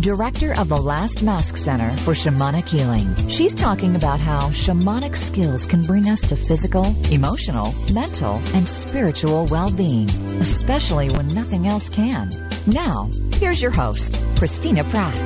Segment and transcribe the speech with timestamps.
[0.00, 3.14] director of the Last Mask Center for Shamanic Healing.
[3.28, 9.46] She's talking about how shamanic skills can bring us to physical, emotional, mental, and spiritual
[9.46, 10.08] well being,
[10.40, 12.30] especially when nothing else can.
[12.66, 15.16] Now, here's your host, Christina Pratt.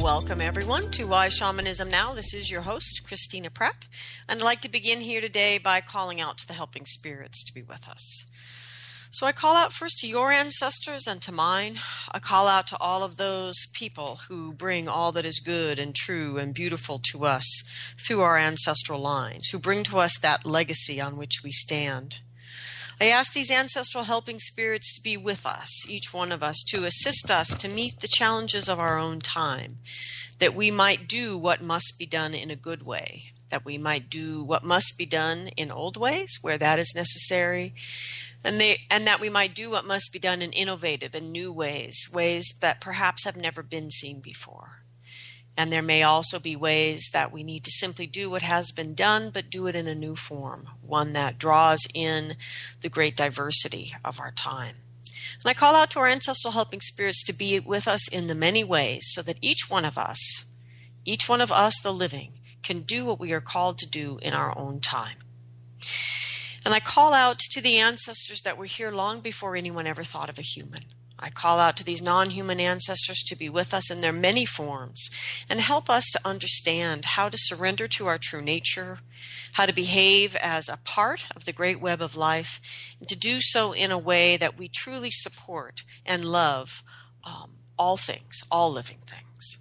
[0.00, 2.14] Welcome, everyone, to Why Shamanism Now.
[2.14, 3.86] This is your host, Christina Pratt,
[4.28, 7.52] and I'd like to begin here today by calling out to the helping spirits to
[7.52, 8.24] be with us.
[9.10, 11.78] So I call out first to your ancestors and to mine.
[12.12, 15.94] I call out to all of those people who bring all that is good and
[15.94, 17.46] true and beautiful to us
[18.06, 22.16] through our ancestral lines, who bring to us that legacy on which we stand.
[23.00, 26.84] I ask these ancestral helping spirits to be with us, each one of us, to
[26.84, 29.78] assist us to meet the challenges of our own time,
[30.38, 34.10] that we might do what must be done in a good way, that we might
[34.10, 37.72] do what must be done in old ways where that is necessary,
[38.44, 41.52] and, they, and that we might do what must be done in innovative and new
[41.52, 44.82] ways, ways that perhaps have never been seen before.
[45.56, 48.94] And there may also be ways that we need to simply do what has been
[48.94, 52.36] done, but do it in a new form, one that draws in
[52.80, 54.76] the great diversity of our time.
[55.42, 58.36] And I call out to our ancestral helping spirits to be with us in the
[58.36, 60.44] many ways so that each one of us,
[61.04, 64.34] each one of us, the living, can do what we are called to do in
[64.34, 65.16] our own time.
[66.68, 70.28] And I call out to the ancestors that were here long before anyone ever thought
[70.28, 70.82] of a human.
[71.18, 74.44] I call out to these non human ancestors to be with us in their many
[74.44, 75.08] forms
[75.48, 78.98] and help us to understand how to surrender to our true nature,
[79.54, 82.60] how to behave as a part of the great web of life,
[83.00, 86.82] and to do so in a way that we truly support and love
[87.24, 89.56] um, all things, all living things.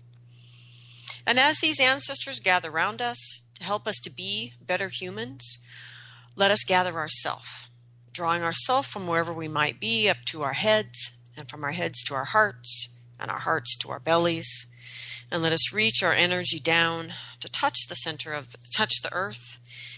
[1.25, 5.59] And as these ancestors gather around us to help us to be better humans,
[6.37, 7.67] let us gather ourselves,
[8.13, 12.03] drawing ourselves from wherever we might be up to our heads and from our heads
[12.03, 12.89] to our hearts,
[13.19, 14.67] and our hearts to our bellies.
[15.31, 19.13] And let us reach our energy down to touch the center of the, touch the
[19.13, 19.57] earth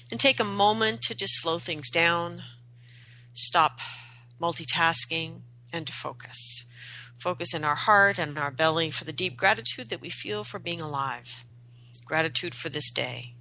[0.10, 2.44] and take a moment to just slow things down,
[3.34, 3.80] stop
[4.42, 5.42] multitasking,
[5.74, 6.66] and to focus.
[7.20, 10.46] Focus in our heart and in our belly for the deep gratitude that we feel
[10.46, 11.44] for being alive.
[12.06, 13.34] Gratitude for this day.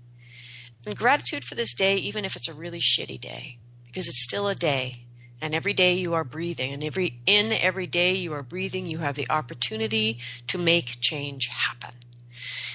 [0.87, 4.49] And gratitude for this day, even if it's a really shitty day, because it's still
[4.49, 4.95] a day.
[5.41, 8.99] And every day you are breathing and every in every day you are breathing you
[8.99, 10.19] have the opportunity
[10.49, 11.95] to make change happen.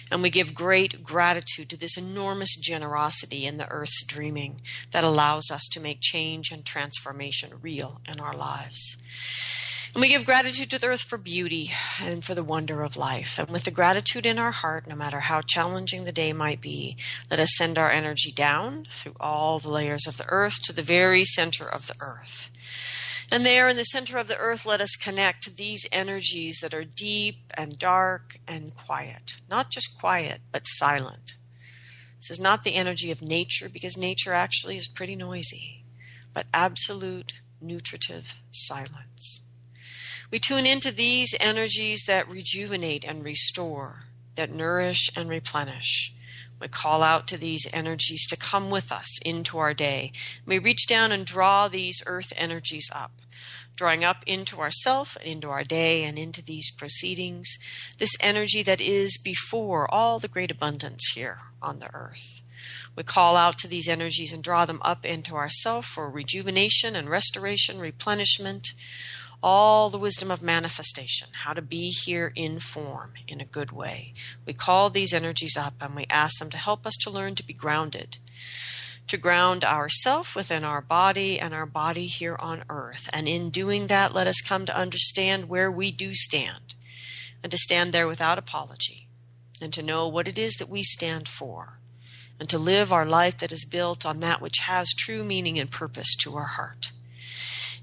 [0.09, 5.49] And we give great gratitude to this enormous generosity in the earth's dreaming that allows
[5.51, 8.97] us to make change and transformation real in our lives
[9.93, 11.71] and we give gratitude to the earth for beauty
[12.01, 13.37] and for the wonder of life.
[13.37, 16.97] And with the gratitude in our heart, no matter how challenging the day might be,
[17.29, 20.81] let us send our energy down through all the layers of the earth to the
[20.81, 22.49] very center of the earth.
[23.31, 26.83] And there in the center of the earth, let us connect these energies that are
[26.83, 29.35] deep and dark and quiet.
[29.47, 31.33] Not just quiet, but silent.
[32.17, 35.85] This is not the energy of nature because nature actually is pretty noisy,
[36.33, 39.42] but absolute nutritive silence.
[40.33, 46.11] We tune into these energies that rejuvenate and restore, that nourish and replenish.
[46.59, 50.11] We call out to these energies to come with us into our day.
[50.43, 53.11] We reach down and draw these earth energies up,
[53.75, 57.55] drawing up into ourself, into our day, and into these proceedings,
[57.99, 62.41] this energy that is before all the great abundance here on the earth.
[62.95, 67.07] We call out to these energies and draw them up into ourself for rejuvenation and
[67.07, 68.69] restoration, replenishment,
[69.43, 74.13] all the wisdom of manifestation, how to be here in form in a good way.
[74.45, 77.45] We call these energies up and we ask them to help us to learn to
[77.45, 78.17] be grounded,
[79.09, 83.09] to ground ourself within our body and our body here on earth.
[83.11, 86.73] And in doing that, let us come to understand where we do stand
[87.43, 89.09] and to stand there without apology
[89.61, 91.79] and to know what it is that we stand for
[92.39, 95.69] and to live our life that is built on that which has true meaning and
[95.69, 96.93] purpose to our heart.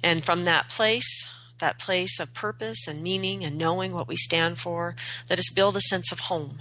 [0.02, 1.28] And from that place,
[1.60, 4.96] that place of purpose and meaning and knowing what we stand for,
[5.28, 6.58] let us build a sense of home,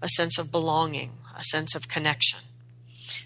[0.00, 2.40] a sense of belonging, a sense of connection.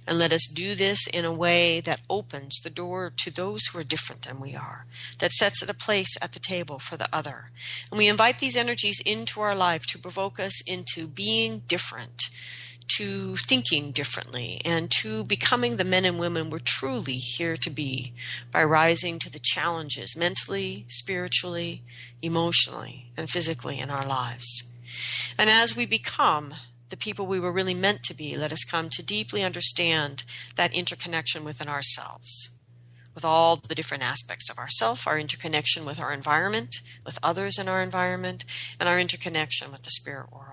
[0.07, 3.79] And let us do this in a way that opens the door to those who
[3.79, 4.87] are different than we are,
[5.19, 7.51] that sets it a place at the table for the other.
[7.91, 12.23] And we invite these energies into our life to provoke us into being different,
[12.89, 18.13] to thinking differently, and to becoming the men and women we're truly here to be
[18.53, 21.83] by rising to the challenges mentally, spiritually,
[22.23, 24.63] emotionally, and physically in our lives.
[25.37, 26.55] And as we become
[26.89, 30.23] the people we were really meant to be, let us come to deeply understand
[30.55, 32.51] that interconnection within ourselves,
[33.15, 37.69] with all the different aspects of ourself, our interconnection with our environment, with others in
[37.69, 38.45] our environment,
[38.79, 40.46] and our interconnection with the spirit world.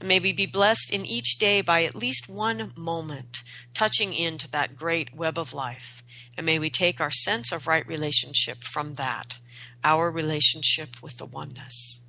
[0.00, 3.42] And may we be blessed in each day by at least one moment
[3.74, 6.02] touching into that great web of life.
[6.36, 9.38] And may we take our sense of right relationship from that,
[9.82, 12.00] our relationship with the oneness.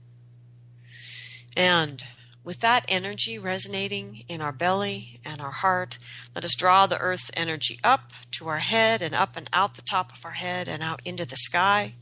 [1.56, 2.04] And
[2.44, 6.00] with that energy resonating in our belly and our heart,
[6.34, 9.82] let us draw the earth's energy up to our head and up and out the
[9.82, 11.96] top of our head and out into the sky.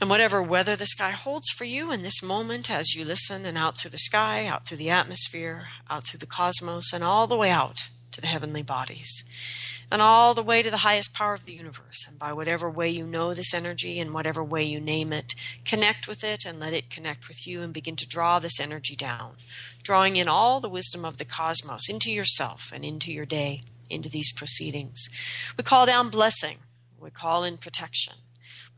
[0.00, 3.58] And whatever weather the sky holds for you in this moment as you listen and
[3.58, 7.36] out through the sky, out through the atmosphere, out through the cosmos, and all the
[7.36, 9.24] way out to the heavenly bodies
[9.90, 12.06] and all the way to the highest power of the universe.
[12.06, 15.34] And by whatever way you know this energy and whatever way you name it,
[15.64, 18.94] connect with it and let it connect with you and begin to draw this energy
[18.94, 19.36] down,
[19.82, 24.08] drawing in all the wisdom of the cosmos into yourself and into your day, into
[24.08, 25.08] these proceedings.
[25.56, 26.58] We call down blessing,
[27.00, 28.14] we call in protection.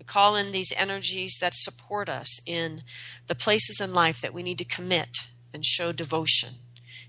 [0.00, 2.82] We call in these energies that support us in
[3.26, 6.55] the places in life that we need to commit and show devotion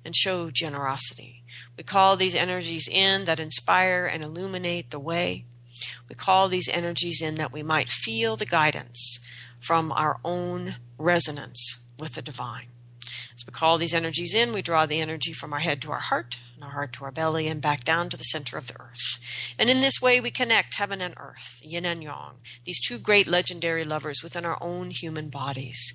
[0.04, 1.44] and show generosity.
[1.78, 5.46] We call these energies in that inspire and illuminate the way.
[6.10, 9.20] We call these energies in that we might feel the guidance
[9.62, 12.68] from our own resonance with the divine.
[13.34, 16.00] As we call these energies in, we draw the energy from our head to our
[16.00, 19.20] heart, our heart to our belly, and back down to the center of the earth.
[19.58, 22.36] And in this way, we connect heaven and earth, yin and yang,
[22.66, 25.94] these two great legendary lovers within our own human bodies.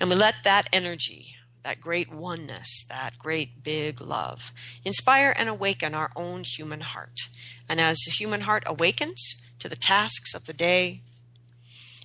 [0.00, 4.52] And we let that energy that great oneness, that great big love.
[4.84, 7.16] Inspire and awaken our own human heart.
[7.68, 9.20] And as the human heart awakens
[9.58, 11.02] to the tasks of the day,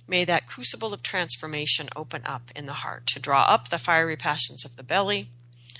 [0.06, 4.16] may that crucible of transformation open up in the heart to draw up the fiery
[4.16, 5.28] passions of the belly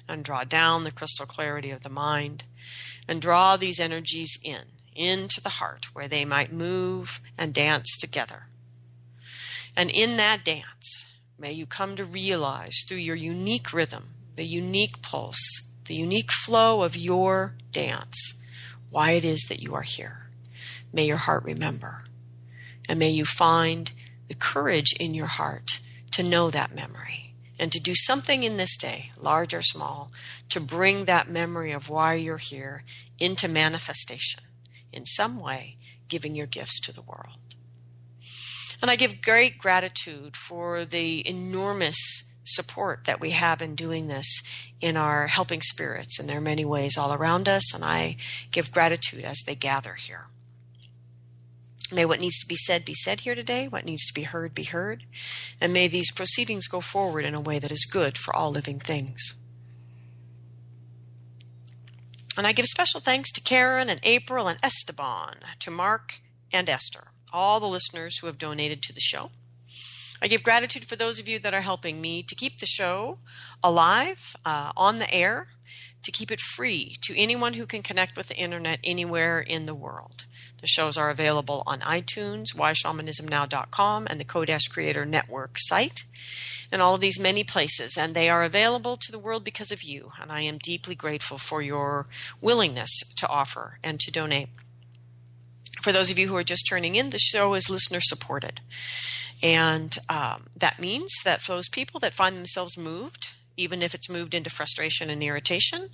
[0.09, 2.45] and draw down the crystal clarity of the mind
[3.07, 4.63] and draw these energies in,
[4.95, 8.45] into the heart where they might move and dance together.
[9.77, 11.09] And in that dance,
[11.41, 16.83] May you come to realize through your unique rhythm, the unique pulse, the unique flow
[16.83, 18.35] of your dance,
[18.91, 20.31] why it is that you are here.
[20.93, 22.01] May your heart remember.
[22.89, 23.93] And may you find
[24.27, 25.81] the courage in your heart
[26.13, 27.28] to know that memory
[27.59, 30.11] and to do something in this day, large or small,
[30.49, 32.85] to bring that memory of why you're here
[33.19, 34.45] into manifestation
[34.93, 35.77] in some way,
[36.09, 37.39] giving your gifts to the world.
[38.81, 44.41] And I give great gratitude for the enormous support that we have in doing this
[44.81, 46.19] in our helping spirits.
[46.19, 48.17] And there are many ways all around us, and I
[48.51, 50.27] give gratitude as they gather here.
[51.91, 54.55] May what needs to be said be said here today, what needs to be heard
[54.55, 55.05] be heard,
[55.61, 58.79] and may these proceedings go forward in a way that is good for all living
[58.79, 59.35] things.
[62.37, 66.21] And I give special thanks to Karen and April and Esteban, to Mark
[66.53, 69.31] and Esther all the listeners who have donated to the show.
[70.21, 73.19] I give gratitude for those of you that are helping me to keep the show
[73.63, 75.49] alive, uh, on the air,
[76.03, 79.75] to keep it free to anyone who can connect with the internet anywhere in the
[79.75, 80.25] world.
[80.61, 86.05] The shows are available on iTunes, whyshamanismnow.com, and the Co Creator Network site,
[86.71, 87.97] and all of these many places.
[87.97, 90.13] And they are available to the world because of you.
[90.21, 92.07] And I am deeply grateful for your
[92.41, 94.49] willingness to offer and to donate
[95.83, 98.61] for those of you who are just turning in, the show is listener supported.
[99.43, 104.09] And um, that means that for those people that find themselves moved, even if it's
[104.09, 105.91] moved into frustration and irritation,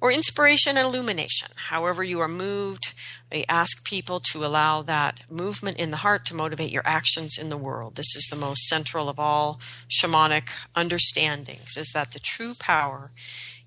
[0.00, 2.94] or inspiration and illumination, however you are moved,
[3.30, 7.50] they ask people to allow that movement in the heart to motivate your actions in
[7.50, 7.96] the world.
[7.96, 9.60] This is the most central of all
[9.90, 13.10] shamanic understandings, is that the true power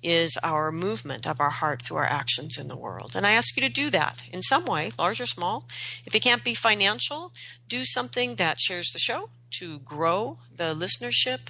[0.01, 3.11] is our movement of our heart through our actions in the world.
[3.15, 5.67] And I ask you to do that in some way, large or small.
[6.05, 7.33] If it can't be financial,
[7.67, 11.49] do something that shares the show to grow the listenership.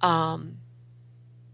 [0.00, 0.58] Um,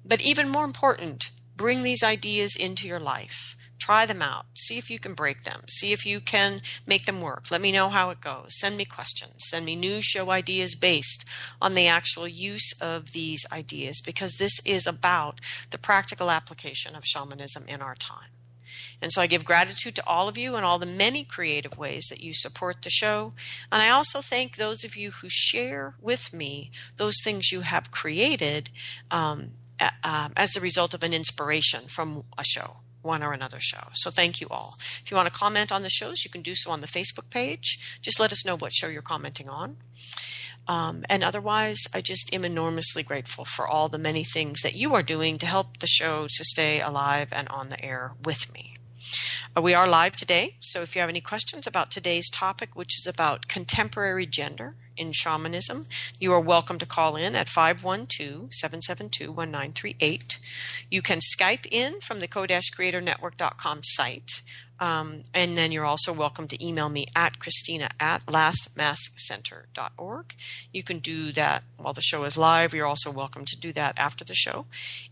[0.09, 3.57] but even more important, bring these ideas into your life.
[3.79, 4.47] Try them out.
[4.55, 5.63] See if you can break them.
[5.69, 7.51] See if you can make them work.
[7.51, 8.59] Let me know how it goes.
[8.59, 9.45] Send me questions.
[9.49, 11.25] Send me new show ideas based
[11.63, 17.05] on the actual use of these ideas because this is about the practical application of
[17.05, 18.31] shamanism in our time.
[19.01, 22.07] And so I give gratitude to all of you and all the many creative ways
[22.11, 23.33] that you support the show.
[23.71, 27.91] And I also thank those of you who share with me those things you have
[27.91, 28.71] created
[29.11, 29.51] um,
[29.81, 33.89] uh, as a result of an inspiration from a show one or another show.
[33.95, 34.75] So thank you all.
[35.03, 37.31] If you want to comment on the shows, you can do so on the Facebook
[37.31, 37.79] page.
[38.03, 39.77] Just let us know what show you're commenting on.
[40.67, 44.95] Um, and otherwise, I just am enormously grateful for all the many things that you
[44.95, 48.75] are doing to help the show to stay alive and on the air with me.
[49.57, 52.99] Uh, we are live today, so if you have any questions about today's topic, which
[52.99, 55.87] is about contemporary gender in shamanism,
[56.19, 60.39] you are welcome to call in at 512 772 1938.
[60.91, 64.43] You can Skype in from the co-creatornetwork.com site.
[64.81, 70.35] Um, and then you're also welcome to email me at Christina at lastmaskcenter.org.
[70.73, 72.73] You can do that while the show is live.
[72.73, 74.67] You're also welcome to do that after the show.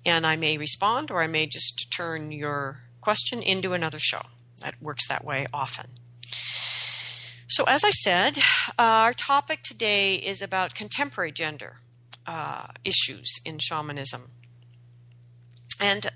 [0.05, 4.23] And I may respond or I may just turn your question into another show.
[4.63, 5.91] That works that way often.
[7.47, 8.39] So, as I said,
[8.77, 11.77] uh, our topic today is about contemporary gender
[12.27, 14.23] uh, issues in shamanism.
[15.81, 16.09] And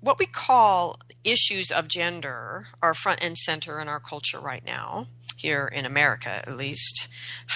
[0.00, 5.06] what we call issues of gender are front and center in our culture right now,
[5.36, 7.06] here in America at least.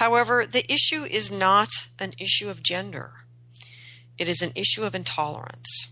[0.03, 1.67] However, the issue is not
[1.99, 3.25] an issue of gender,
[4.17, 5.91] it is an issue of intolerance.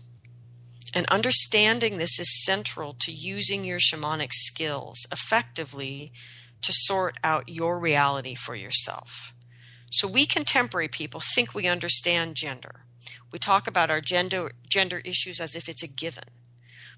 [0.94, 6.12] And understanding this is central to using your shamanic skills effectively
[6.62, 9.32] to sort out your reality for yourself.
[9.92, 12.84] So, we contemporary people think we understand gender.
[13.32, 16.24] We talk about our gender, gender issues as if it's a given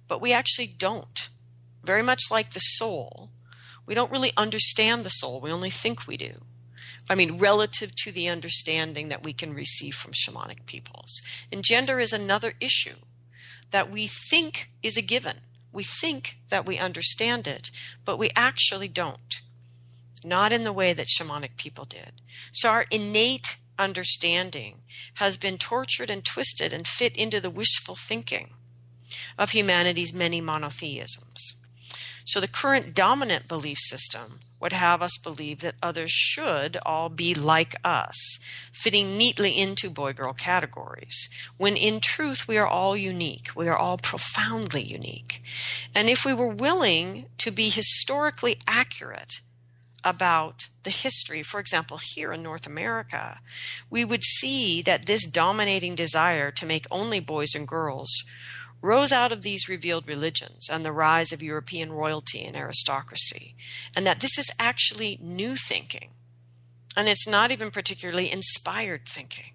[0.09, 1.31] but we actually don't.
[1.83, 3.31] Very much like the soul,
[3.87, 6.33] we don't really understand the soul, we only think we do.
[7.09, 11.23] I mean, relative to the understanding that we can receive from shamanic peoples.
[11.51, 12.97] And gender is another issue
[13.73, 15.39] that we think is a given.
[15.73, 17.71] We think that we understand it,
[18.05, 19.41] but we actually don't.
[20.25, 22.21] Not in the way that shamanic people did.
[22.53, 24.83] So our innate understanding
[25.15, 28.53] has been tortured and twisted and fit into the wishful thinking
[29.37, 31.55] of humanity's many monotheisms.
[32.25, 37.35] So the current dominant belief system would have us believe that others should all be
[37.35, 38.39] like us,
[38.73, 43.49] fitting neatly into boy girl categories, when in truth we are all unique.
[43.57, 45.43] We are all profoundly unique.
[45.95, 49.41] And if we were willing to be historically accurate
[50.05, 53.41] about the history, for example, here in North America,
[53.91, 58.25] we would see that this dominating desire to make only boys and girls
[58.83, 63.55] rose out of these revealed religions and the rise of European royalty and aristocracy,
[63.97, 66.11] and that this is actually new thinking,
[66.97, 69.53] and it's not even particularly inspired thinking,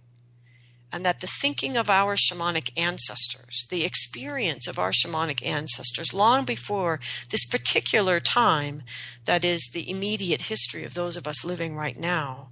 [0.92, 6.46] and that the thinking of our shamanic ancestors, the experience of our shamanic ancestors long
[6.46, 8.82] before this particular time
[9.26, 12.48] that is the immediate history of those of us living right now,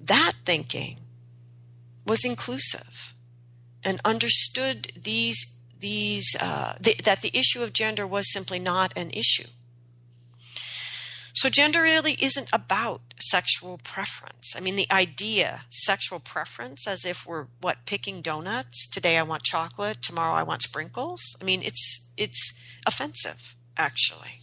[0.00, 1.00] that thinking
[2.06, 3.14] was inclusive
[3.84, 5.51] and understood these
[5.82, 9.48] these uh, that the issue of gender was simply not an issue.
[11.34, 14.54] So gender really isn't about sexual preference.
[14.56, 18.86] I mean, the idea sexual preference, as if we're what picking donuts.
[18.86, 20.02] Today I want chocolate.
[20.02, 21.20] Tomorrow I want sprinkles.
[21.40, 24.40] I mean, it's it's offensive actually.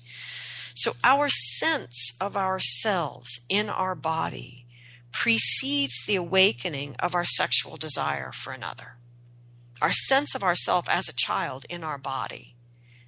[0.76, 4.66] So our sense of ourselves in our body
[5.12, 8.96] precedes the awakening of our sexual desire for another
[9.82, 12.56] our sense of ourself as a child in our body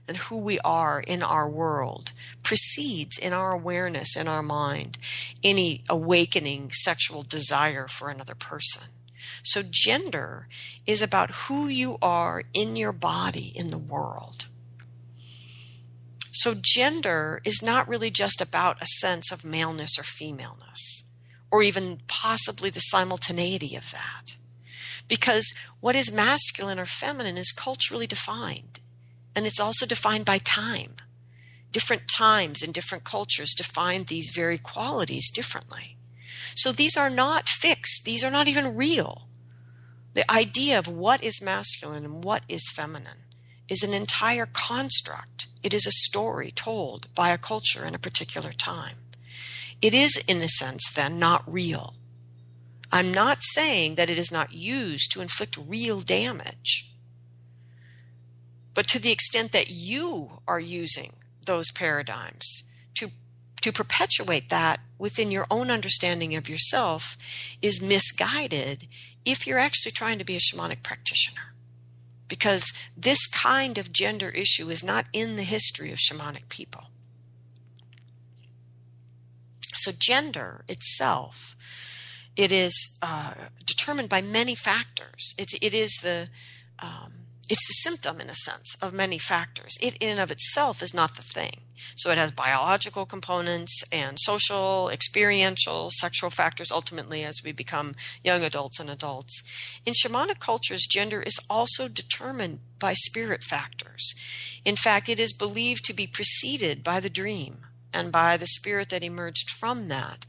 [0.07, 2.11] and who we are in our world
[2.43, 4.97] precedes in our awareness in our mind
[5.43, 8.89] any awakening sexual desire for another person.
[9.43, 10.47] So gender
[10.85, 14.47] is about who you are in your body in the world.
[16.33, 21.03] So gender is not really just about a sense of maleness or femaleness
[21.51, 24.35] or even possibly the simultaneity of that
[25.11, 28.79] because what is masculine or feminine is culturally defined.
[29.35, 30.93] And it's also defined by time.
[31.73, 35.97] Different times and different cultures define these very qualities differently.
[36.55, 39.27] So these are not fixed, these are not even real.
[40.13, 43.25] The idea of what is masculine and what is feminine
[43.67, 45.47] is an entire construct.
[45.61, 48.99] It is a story told by a culture in a particular time.
[49.81, 51.95] It is, in a sense, then, not real.
[52.91, 56.93] I'm not saying that it is not used to inflict real damage.
[58.73, 61.13] But to the extent that you are using
[61.45, 62.63] those paradigms
[62.95, 63.11] to,
[63.61, 67.17] to perpetuate that within your own understanding of yourself
[67.61, 68.87] is misguided
[69.25, 71.53] if you're actually trying to be a shamanic practitioner.
[72.31, 76.85] because this kind of gender issue is not in the history of shamanic people.
[79.75, 81.57] So, gender itself,
[82.35, 83.33] it is uh,
[83.65, 85.33] determined by many factors.
[85.37, 86.29] It's, it is the
[86.79, 87.13] um,
[87.51, 89.77] it's the symptom, in a sense, of many factors.
[89.81, 91.63] It, in and of itself, is not the thing.
[91.97, 98.43] So it has biological components and social, experiential, sexual factors ultimately as we become young
[98.43, 99.43] adults and adults.
[99.85, 104.13] In shamanic cultures, gender is also determined by spirit factors.
[104.63, 108.89] In fact, it is believed to be preceded by the dream and by the spirit
[108.89, 110.25] that emerged from that.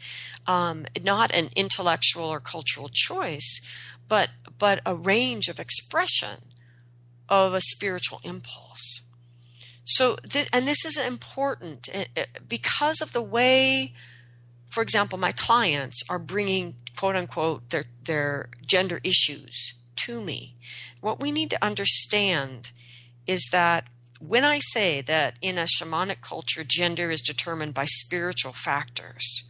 [0.46, 3.60] Um, not an intellectual or cultural choice,
[4.08, 6.50] but but a range of expression
[7.28, 9.02] of a spiritual impulse.
[9.84, 13.94] So, th- and this is important eh, eh, because of the way,
[14.70, 20.56] for example, my clients are bringing quote unquote their, their gender issues to me.
[21.00, 22.70] What we need to understand
[23.26, 23.86] is that
[24.26, 29.44] when I say that in a shamanic culture, gender is determined by spiritual factors,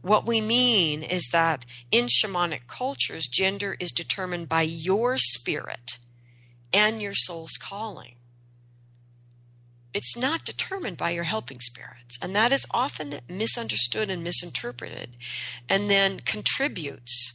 [0.00, 5.98] what we mean is that in shamanic cultures, gender is determined by your spirit
[6.72, 8.14] and your soul's calling.
[9.92, 12.18] It's not determined by your helping spirits.
[12.22, 15.16] And that is often misunderstood and misinterpreted
[15.68, 17.34] and then contributes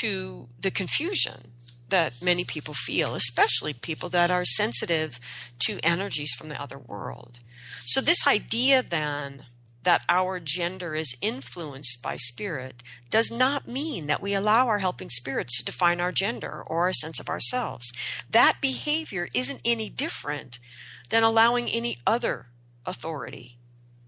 [0.00, 1.52] to the confusion
[1.88, 5.18] that many people feel, especially people that are sensitive
[5.60, 7.40] to energies from the other world.
[7.86, 9.44] So, this idea then
[9.84, 15.08] that our gender is influenced by spirit does not mean that we allow our helping
[15.08, 17.90] spirits to define our gender or our sense of ourselves.
[18.30, 20.58] That behavior isn't any different
[21.08, 22.48] than allowing any other
[22.84, 23.56] authority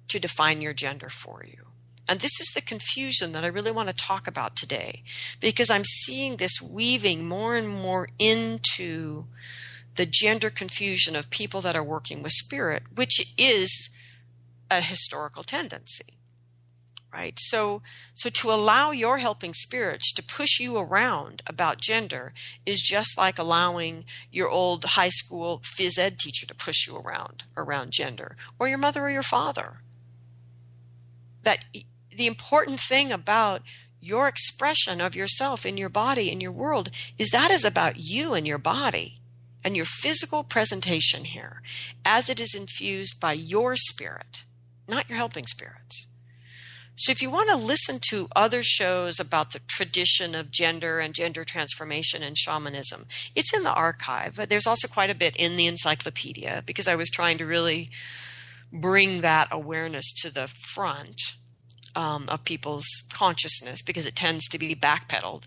[0.09, 1.70] to define your gender for you.
[2.11, 5.05] And this is the confusion that I really want to talk about today
[5.39, 9.27] because I'm seeing this weaving more and more into
[9.95, 13.91] the gender confusion of people that are working with spirit, which is
[14.69, 16.17] a historical tendency
[17.13, 17.41] right?
[17.41, 17.83] So
[18.15, 22.33] so to allow your helping spirits to push you around about gender
[22.65, 27.43] is just like allowing your old high school phys ed teacher to push you around
[27.57, 29.81] around gender or your mother or your father.
[31.43, 31.65] That
[32.21, 33.63] the important thing about
[34.01, 38.35] your expression of yourself in your body in your world is that is about you
[38.35, 39.17] and your body
[39.65, 41.63] and your physical presentation here
[42.05, 44.45] as it is infused by your spirit
[44.91, 46.07] not your helping spirits.
[46.97, 51.15] So, if you want to listen to other shows about the tradition of gender and
[51.15, 54.37] gender transformation and shamanism, it's in the archive.
[54.37, 57.89] But there's also quite a bit in the encyclopedia because I was trying to really
[58.71, 61.37] bring that awareness to the front
[61.97, 65.45] um, of people's consciousness because it tends to be backpedaled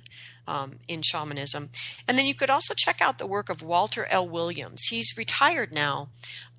[0.48, 1.70] um, in shamanism.
[2.08, 4.28] And then you could also check out the work of Walter L.
[4.28, 4.84] Williams.
[4.90, 6.10] He's retired now,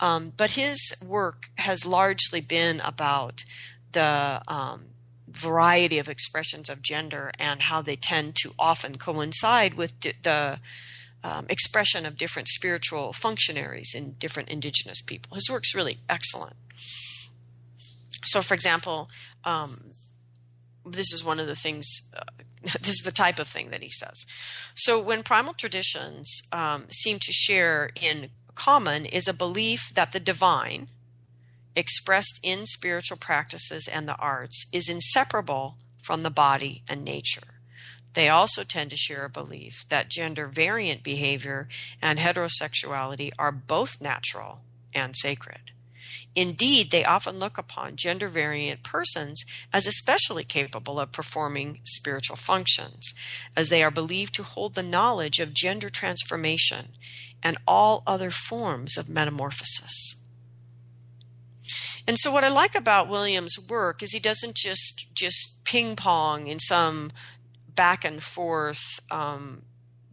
[0.00, 3.44] um, but his work has largely been about
[3.92, 4.86] the um,
[5.28, 10.58] variety of expressions of gender and how they tend to often coincide with the
[11.22, 15.34] um, expression of different spiritual functionaries in different indigenous people.
[15.34, 16.54] His work's really excellent.
[18.26, 19.10] So, for example,
[19.44, 19.90] um,
[20.84, 22.22] this is one of the things uh,
[22.80, 24.24] this is the type of thing that he says.
[24.74, 30.20] So when primal traditions um, seem to share in common is a belief that the
[30.20, 30.88] divine
[31.76, 37.60] expressed in spiritual practices and the arts is inseparable from the body and nature.
[38.14, 41.68] They also tend to share a belief that gender variant behavior
[42.00, 44.60] and heterosexuality are both natural
[44.94, 45.72] and sacred
[46.36, 53.14] Indeed, they often look upon gender variant persons as especially capable of performing spiritual functions,
[53.56, 56.88] as they are believed to hold the knowledge of gender transformation
[57.42, 60.16] and all other forms of metamorphosis.
[62.06, 66.48] And so what I like about Williams' work is he doesn't just just ping pong
[66.48, 67.12] in some
[67.68, 69.62] back and forth um,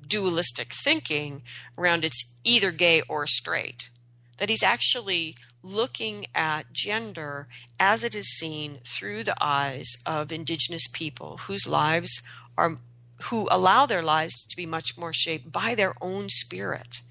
[0.06, 1.42] dualistic thinking
[1.78, 3.90] around it's either gay or straight.
[4.38, 7.48] That he's actually looking at gender
[7.80, 12.22] as it is seen through the eyes of indigenous people whose lives
[12.58, 12.78] are
[13.26, 17.02] who allow their lives to be much more shaped by their own spirit.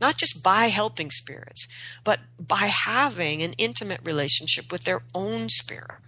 [0.00, 1.68] Not just by helping spirits
[2.02, 6.00] but by having an intimate relationship with their own spirit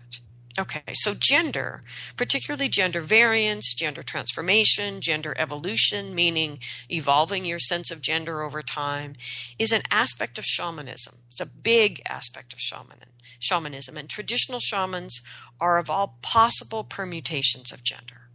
[0.56, 1.82] Okay, so gender,
[2.16, 9.16] particularly gender variance, gender transformation, gender evolution, meaning evolving your sense of gender over time,
[9.58, 11.16] is an aspect of shamanism.
[11.26, 13.08] It's a big aspect of shamanism.
[13.40, 15.20] Shamanism and traditional shamans
[15.60, 18.28] are of all possible permutations of gender.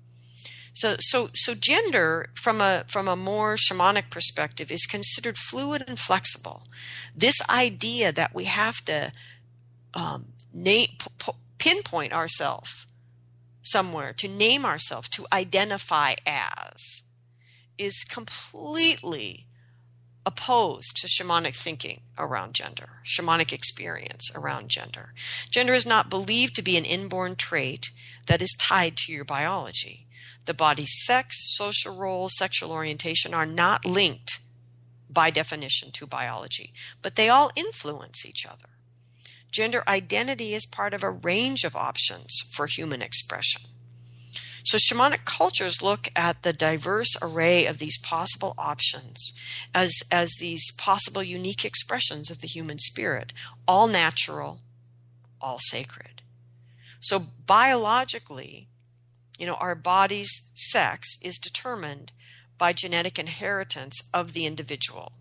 [0.74, 5.98] So, so, so gender from a from a more shamanic perspective is considered fluid and
[5.98, 6.64] flexible.
[7.16, 9.12] This idea that we have to
[9.94, 12.88] um, name, p- pinpoint ourselves
[13.62, 17.04] somewhere, to name ourselves, to identify as,
[17.78, 19.46] is completely
[20.26, 25.14] opposed to shamanic thinking around gender, shamanic experience around gender.
[25.50, 27.90] Gender is not believed to be an inborn trait
[28.28, 30.08] that is tied to your biology.
[30.46, 34.40] The body's sex, social roles, sexual orientation are not linked
[35.10, 38.70] by definition to biology, but they all influence each other.
[39.52, 43.62] Gender identity is part of a range of options for human expression.
[44.64, 49.34] So, shamanic cultures look at the diverse array of these possible options
[49.74, 53.34] as, as these possible unique expressions of the human spirit,
[53.68, 54.60] all natural,
[55.42, 56.22] all sacred.
[57.00, 58.68] So, biologically,
[59.40, 62.12] you know, our body's sex is determined
[62.58, 65.14] by genetic inheritance of the individual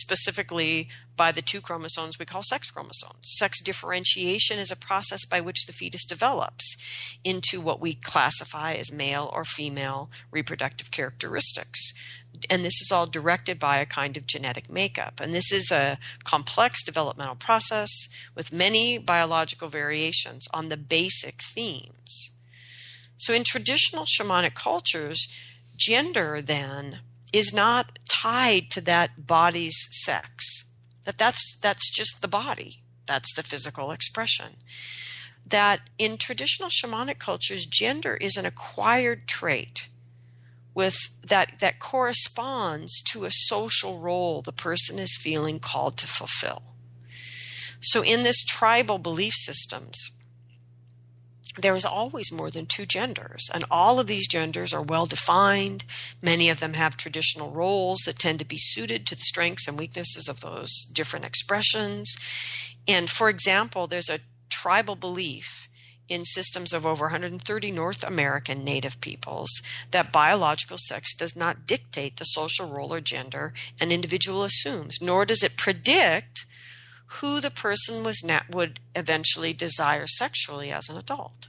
[0.00, 3.20] specifically by the two chromosomes we call sex chromosomes.
[3.22, 6.76] Sex differentiation is a process by which the fetus develops
[7.22, 11.92] into what we classify as male or female reproductive characteristics.
[12.50, 15.20] And this is all directed by a kind of genetic makeup.
[15.20, 17.90] And this is a complex developmental process
[18.34, 22.32] with many biological variations on the basic themes.
[23.16, 25.28] So, in traditional shamanic cultures,
[25.76, 27.00] gender then
[27.34, 30.64] is not tied to that body's sex.
[31.04, 32.84] That that's that's just the body.
[33.06, 34.56] That's the physical expression.
[35.44, 39.88] That in traditional shamanic cultures, gender is an acquired trait
[40.74, 46.62] with that that corresponds to a social role the person is feeling called to fulfill.
[47.80, 49.98] So in this tribal belief systems,
[51.56, 55.84] there is always more than two genders, and all of these genders are well defined.
[56.22, 59.78] Many of them have traditional roles that tend to be suited to the strengths and
[59.78, 62.16] weaknesses of those different expressions.
[62.88, 65.68] And for example, there's a tribal belief
[66.08, 69.50] in systems of over 130 North American Native peoples
[69.90, 75.24] that biological sex does not dictate the social role or gender an individual assumes, nor
[75.24, 76.46] does it predict
[77.20, 81.48] who the person was nat- would eventually desire sexually as an adult.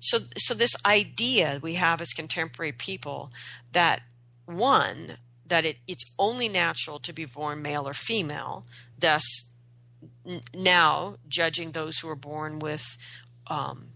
[0.00, 3.30] So, so this idea we have as contemporary people
[3.72, 4.02] that
[4.46, 8.64] one that it, it's only natural to be born male or female,
[8.98, 9.22] thus
[10.26, 12.96] n- now judging those who are born with
[13.48, 13.88] um,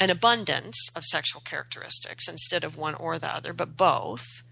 [0.00, 4.42] an abundance of sexual characteristics instead of one or the other, but both,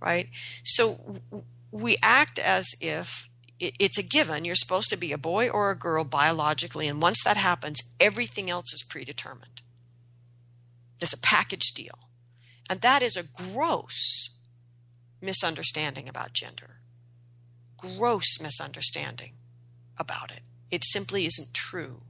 [0.00, 0.28] right?
[0.62, 1.20] So
[1.70, 4.44] we act as if it's a given.
[4.44, 8.50] You're supposed to be a boy or a girl biologically, and once that happens, everything
[8.50, 9.62] else is predetermined.
[11.00, 11.98] It's a package deal.
[12.68, 14.30] And that is a gross
[15.20, 16.80] misunderstanding about gender.
[17.76, 19.34] Gross misunderstanding
[19.98, 20.42] about it.
[20.70, 22.02] It simply isn't true.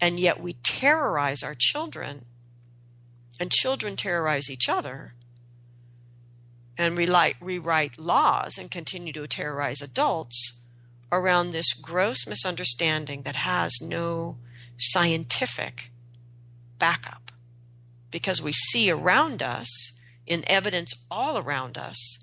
[0.00, 2.24] And yet we terrorize our children,
[3.38, 5.14] and children terrorize each other
[6.76, 10.60] and rewrite, rewrite laws and continue to terrorize adults
[11.12, 14.36] around this gross misunderstanding that has no
[14.76, 15.90] scientific
[16.78, 17.32] backup.
[18.10, 19.92] Because we see around us,
[20.26, 22.18] in evidence all around us,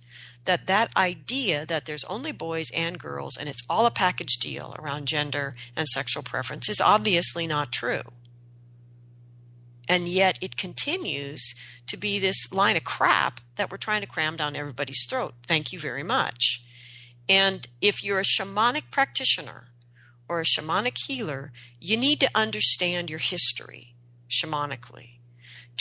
[0.46, 4.74] that that idea that there's only boys and girls and it's all a package deal
[4.80, 8.02] around gender and sexual preference is obviously not true.
[9.88, 11.54] And yet it continues
[11.88, 15.34] to be this line of crap that we're trying to cram down everybody's throat.
[15.46, 16.63] Thank you very much.
[17.32, 19.70] And if you're a shamanic practitioner
[20.28, 23.96] or a shamanic healer, you need to understand your history
[24.30, 25.20] shamanically.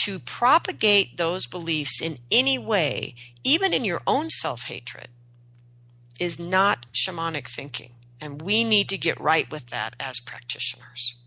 [0.05, 5.09] To propagate those beliefs in any way, even in your own self hatred,
[6.21, 7.95] is not shamanic thinking.
[8.21, 11.20] And we need to get right with that as practitioners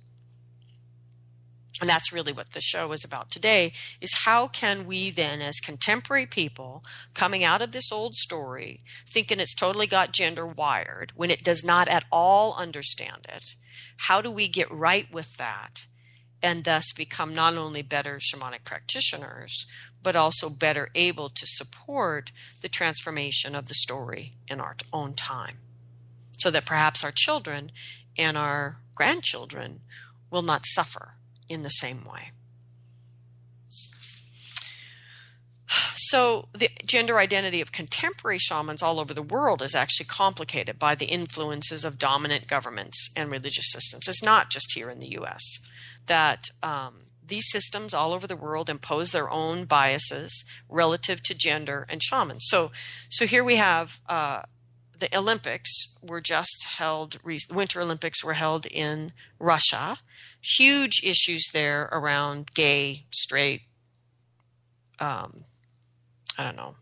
[1.81, 5.61] and that's really what the show is about today is how can we then as
[5.61, 6.85] contemporary people
[7.15, 11.65] coming out of this old story thinking it's totally got gender wired when it does
[11.65, 13.55] not at all understand it
[14.09, 15.87] how do we get right with that
[16.43, 19.67] and thus become not only better shamanic practitioners
[20.05, 25.57] but also better able to support the transformation of the story in our own time?
[26.37, 27.73] So that perhaps our children
[28.17, 29.81] and our grandchildren
[30.31, 31.14] will not suffer
[31.49, 32.31] in the same way.
[35.97, 40.95] So, the gender identity of contemporary shamans all over the world is actually complicated by
[40.95, 44.07] the influences of dominant governments and religious systems.
[44.07, 45.43] It's not just here in the US
[46.07, 51.87] that um, these systems all over the world impose their own biases relative to gender
[51.89, 52.45] and shamans.
[52.47, 52.71] So,
[53.09, 54.43] so here we have uh,
[54.99, 57.19] the Olympics were just held.
[57.53, 59.99] Winter Olympics were held in Russia.
[60.57, 63.63] Huge issues there around gay, straight.
[64.99, 65.45] Um,
[66.39, 66.77] I don't know.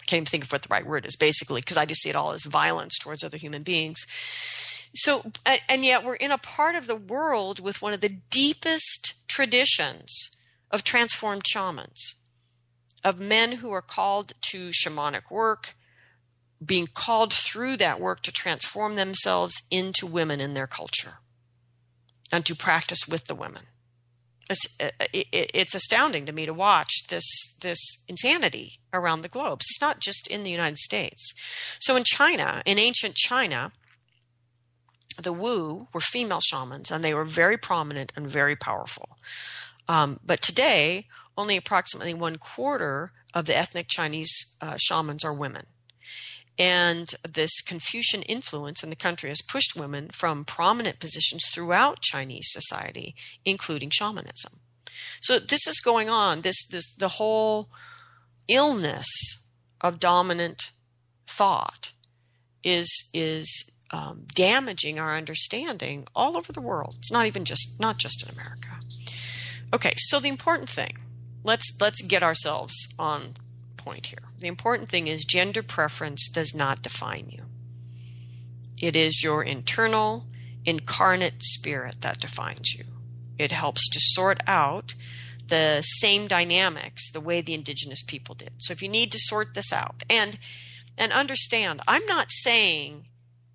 [0.00, 1.16] I can't even think of what the right word is.
[1.16, 4.06] Basically, because I just see it all as violence towards other human beings
[4.94, 9.14] so, and yet we're in a part of the world with one of the deepest
[9.28, 10.30] traditions
[10.70, 12.16] of transformed shamans,
[13.04, 15.74] of men who are called to shamanic work,
[16.64, 21.18] being called through that work to transform themselves into women in their culture
[22.32, 23.62] and to practice with the women.
[24.48, 24.66] It's,
[25.12, 27.24] it's astounding to me to watch this
[27.60, 29.60] this insanity around the globe.
[29.60, 31.32] It's not just in the United States.
[31.78, 33.70] So in China, in ancient China,
[35.22, 39.16] the Wu were female shamans, and they were very prominent and very powerful.
[39.86, 45.62] Um, but today, only approximately one quarter of the ethnic Chinese uh, shamans are women.
[46.60, 52.48] And this Confucian influence in the country has pushed women from prominent positions throughout Chinese
[52.50, 53.14] society,
[53.46, 54.60] including shamanism.
[55.22, 56.42] So this is going on.
[56.42, 57.70] This this the whole
[58.46, 59.08] illness
[59.80, 60.72] of dominant
[61.26, 61.92] thought
[62.62, 66.96] is is um, damaging our understanding all over the world.
[66.98, 68.80] It's not even just not just in America.
[69.72, 70.98] Okay, so the important thing,
[71.42, 73.36] let's let's get ourselves on
[73.84, 74.22] point here.
[74.38, 77.44] The important thing is gender preference does not define you.
[78.80, 80.26] It is your internal
[80.64, 82.84] incarnate spirit that defines you.
[83.38, 84.94] It helps to sort out
[85.46, 88.52] the same dynamics the way the indigenous people did.
[88.58, 90.38] So if you need to sort this out and
[90.96, 93.06] and understand, I'm not saying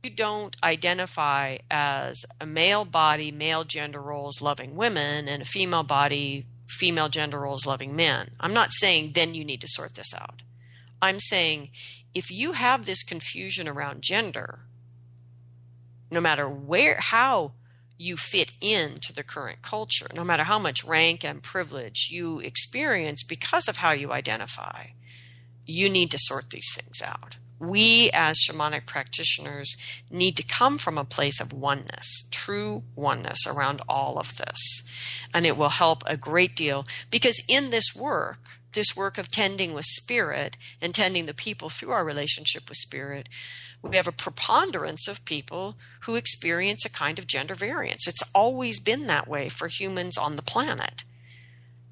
[0.04, 5.84] you don't identify as a male body, male gender roles loving women, and a female
[5.84, 8.30] body, female gender roles loving men.
[8.40, 10.42] I'm not saying then you need to sort this out.
[11.02, 11.70] I'm saying
[12.14, 14.60] if you have this confusion around gender,
[16.10, 17.52] no matter where, how
[17.98, 23.24] you fit into the current culture, no matter how much rank and privilege you experience
[23.24, 24.88] because of how you identify,
[25.66, 29.76] you need to sort these things out we as shamanic practitioners
[30.10, 34.84] need to come from a place of oneness, true oneness around all of this.
[35.34, 38.40] And it will help a great deal because in this work,
[38.74, 43.30] this work of tending with spirit and tending the people through our relationship with spirit,
[43.82, 48.08] we have a preponderance of people who experience a kind of gender variance.
[48.08, 51.04] It's always been that way for humans on the planet.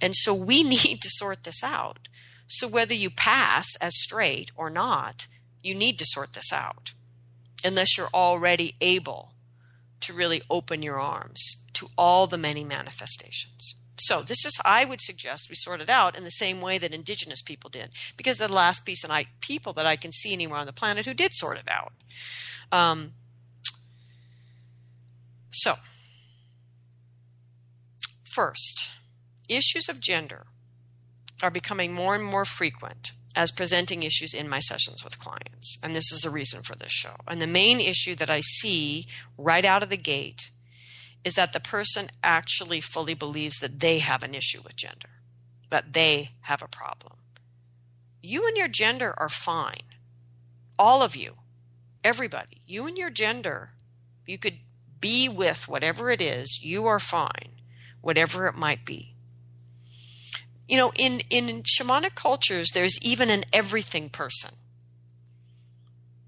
[0.02, 2.10] And so we need to sort this out.
[2.48, 5.28] So whether you pass as straight or not,
[5.64, 6.94] you need to sort this out
[7.64, 9.34] unless you're already able
[10.02, 13.76] to really open your arms to all the many manifestations.
[13.98, 16.94] So this is I would suggest we sort it out in the same way that
[16.94, 20.34] indigenous people did, because they're the last piece of I, people that I can see
[20.34, 21.94] anywhere on the planet who did sort it out.
[22.72, 23.14] Um,
[25.52, 25.76] so,
[28.24, 28.90] first,
[29.48, 30.48] issues of gender
[31.42, 35.78] are becoming more and more frequent as presenting issues in my sessions with clients.
[35.82, 37.16] And this is the reason for this show.
[37.28, 40.52] And the main issue that I see right out of the gate
[41.24, 45.10] is that the person actually fully believes that they have an issue with gender,
[45.70, 47.14] that they have a problem.
[48.22, 49.96] You and your gender are fine.
[50.78, 51.36] All of you,
[52.04, 53.72] everybody, you and your gender,
[54.26, 54.60] you could
[55.00, 57.62] be with whatever it is, you are fine,
[58.02, 59.13] whatever it might be
[60.74, 64.56] you know, in, in shamanic cultures, there's even an everything person.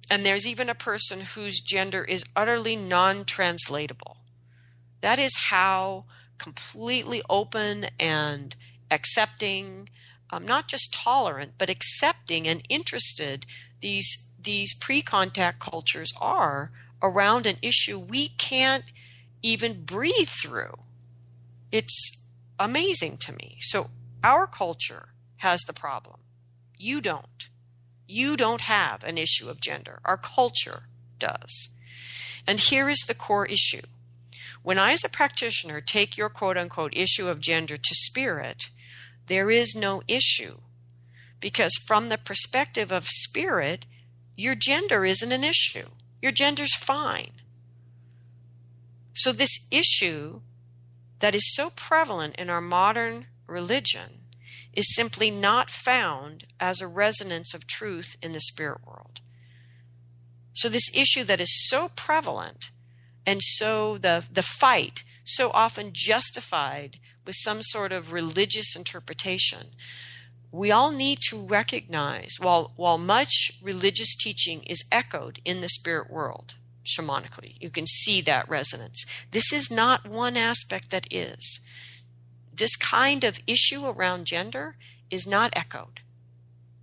[0.07, 4.17] And there's even a person whose gender is utterly non translatable.
[5.01, 6.05] That is how
[6.37, 8.55] completely open and
[8.91, 9.89] accepting,
[10.29, 13.47] um, not just tolerant, but accepting and interested
[13.81, 16.69] these, these pre contact cultures are
[17.01, 18.85] around an issue we can't
[19.41, 20.77] even breathe through.
[21.71, 22.27] It's
[22.59, 23.57] amazing to me.
[23.61, 23.89] So
[24.23, 26.19] our culture has the problem.
[26.77, 27.49] You don't.
[28.07, 29.99] You don't have an issue of gender.
[30.05, 30.83] Our culture
[31.19, 31.69] does.
[32.47, 33.81] And here is the core issue.
[34.61, 38.69] When I, as a practitioner, take your quote unquote issue of gender to spirit,
[39.27, 40.57] there is no issue.
[41.39, 43.85] Because from the perspective of spirit,
[44.35, 45.89] your gender isn't an issue.
[46.21, 47.31] Your gender's fine.
[49.13, 50.41] So, this issue
[51.19, 54.21] that is so prevalent in our modern religion
[54.73, 59.21] is simply not found as a resonance of truth in the spirit world.
[60.53, 62.69] So, this issue that is so prevalent
[63.25, 69.67] and so the, the fight so often justified with some sort of religious interpretation.
[70.51, 76.09] We all need to recognize while while much religious teaching is echoed in the spirit
[76.09, 76.55] world
[76.85, 79.05] shamanically, you can see that resonance.
[79.31, 81.59] This is not one aspect that is.
[82.55, 84.77] This kind of issue around gender
[85.09, 86.01] is not echoed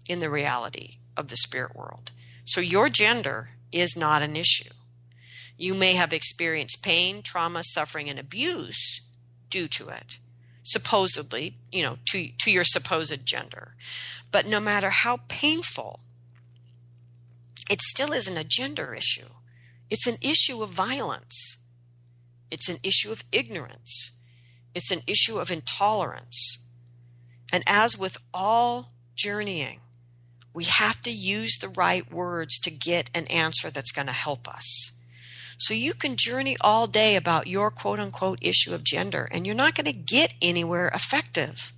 [0.09, 2.13] in the reality of the spirit world.
[2.45, 4.71] So your gender is not an issue.
[5.57, 9.01] You may have experienced pain, trauma, suffering, and abuse
[9.49, 10.19] due to it,
[10.63, 13.75] supposedly, you know, to, to your supposed gender.
[14.31, 16.01] But no matter how painful,
[17.71, 19.29] it still isn't a gender issue.
[19.89, 21.59] It's an issue of violence.
[22.51, 24.11] It's an issue of ignorance.
[24.75, 26.59] It's an issue of intolerance.
[27.53, 29.81] And as with all journeying,
[30.55, 34.49] we have to use the right words to get an answer that's going to help
[34.49, 34.93] us.
[35.59, 39.55] So you can journey all day about your quote unquote issue of gender, and you're
[39.55, 41.73] not going to get anywhere effective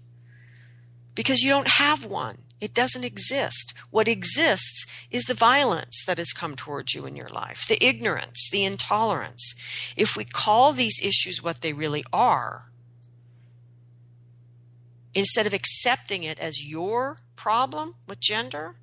[1.14, 2.38] because you don't have one.
[2.60, 3.74] It doesn't exist.
[3.90, 8.48] What exists is the violence that has come towards you in your life, the ignorance,
[8.50, 9.54] the intolerance.
[9.96, 12.70] If we call these issues what they really are,
[15.14, 18.76] instead of accepting it as your problem with gender.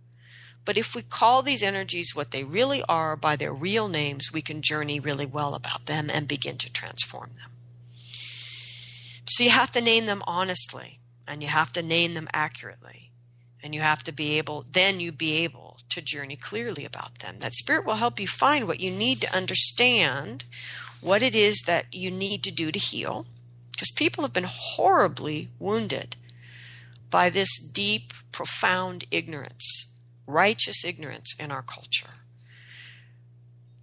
[0.64, 4.42] But if we call these energies what they really are by their real names, we
[4.42, 7.52] can journey really well about them and begin to transform them.
[9.28, 13.12] So you have to name them honestly and you have to name them accurately.
[13.64, 17.38] And you have to be able, then you be able to journey clearly about them.
[17.40, 20.46] That spirit will help you find what you need to understand,
[21.00, 23.28] what it is that you need to do to heal.
[23.72, 26.16] Because people have been horribly wounded
[27.12, 29.94] by this deep, profound ignorance,
[30.26, 32.10] righteous ignorance in our culture.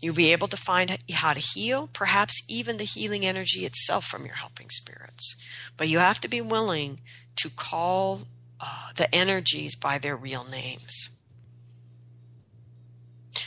[0.00, 4.24] You'll be able to find how to heal, perhaps even the healing energy itself from
[4.24, 5.36] your helping spirits.
[5.76, 7.00] But you have to be willing
[7.36, 8.22] to call
[8.60, 11.10] uh, the energies by their real names.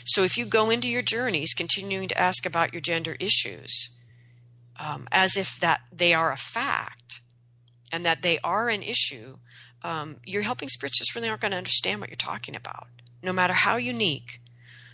[0.05, 3.91] So if you go into your journeys continuing to ask about your gender issues
[4.77, 7.21] um, as if that they are a fact
[7.93, 9.37] and that they are an issue,
[9.83, 12.87] um, your helping spirits just really aren't going to understand what you're talking about.
[13.23, 14.39] No matter how unique,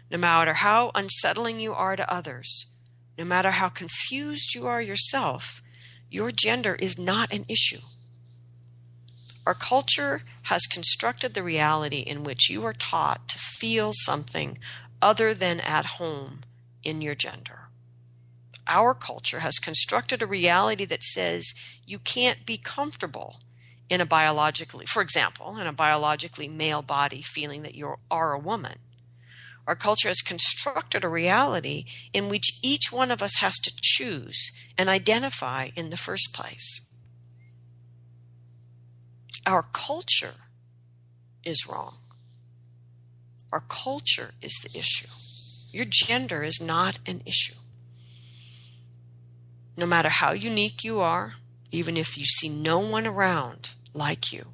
[0.10, 2.68] no matter how unsettling you are to others,
[3.18, 5.62] no matter how confused you are yourself,
[6.10, 7.82] your gender is not an issue.
[9.46, 14.58] Our culture has constructed the reality in which you are taught to feel something
[15.02, 16.42] other than at home
[16.84, 17.70] in your gender.
[18.68, 21.54] Our culture has constructed a reality that says
[21.86, 23.40] you can't be comfortable
[23.90, 28.40] in a biologically, for example, in a biologically male body feeling that you are a
[28.40, 28.80] woman.
[29.66, 34.52] Our culture has constructed a reality in which each one of us has to choose
[34.78, 36.82] and identify in the first place.
[39.46, 40.36] Our culture
[41.44, 41.98] is wrong.
[43.52, 45.08] Our culture is the issue.
[45.72, 47.56] Your gender is not an issue.
[49.78, 51.36] No matter how unique you are,
[51.72, 54.46] even if you see no one around like you,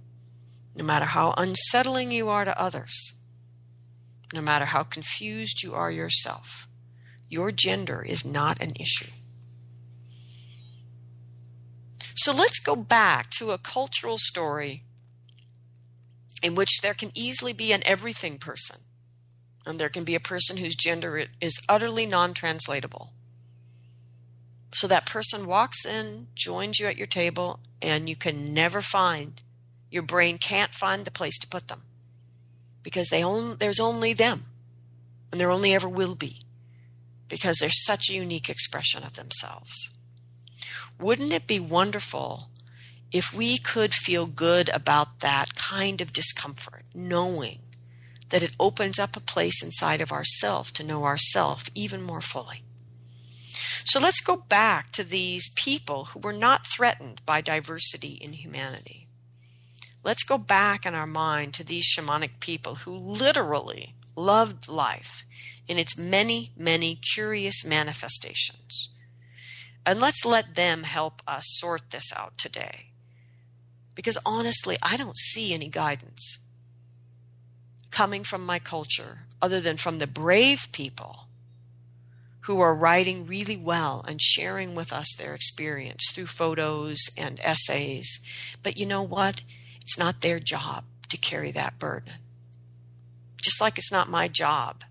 [0.76, 3.14] no matter how unsettling you are to others,
[4.34, 6.68] no matter how confused you are yourself.
[7.30, 9.12] Your gender is not an issue.
[12.16, 14.84] So let's go back to a cultural story
[16.42, 18.82] in which there can easily be an everything person,
[19.66, 23.14] and there can be a person whose gender is utterly non translatable.
[24.74, 29.42] So that person walks in, joins you at your table, and you can never find,
[29.92, 31.84] your brain can't find the place to put them
[32.82, 34.46] because they own, there's only them,
[35.32, 36.40] and there only ever will be
[37.30, 39.92] because they're such a unique expression of themselves.
[41.00, 42.50] Wouldn't it be wonderful
[43.12, 47.60] if we could feel good about that kind of discomfort, knowing
[48.30, 52.64] that it opens up a place inside of ourself to know ourself even more fully?
[53.86, 59.08] So let's go back to these people who were not threatened by diversity in humanity.
[60.04, 65.24] Let's go back in our mind to these shamanic people who literally loved life
[65.68, 68.90] in its many, many curious manifestations.
[69.86, 72.88] And let's let them help us sort this out today.
[73.96, 76.40] Because honestly, I don't see any guidance
[77.92, 81.28] coming from my culture other than from the brave people
[82.44, 88.20] who are writing really well and sharing with us their experience through photos and essays.
[88.64, 89.42] But you know what?
[89.82, 92.16] It's not their job to carry that burden.
[93.42, 94.84] Just like it's not my job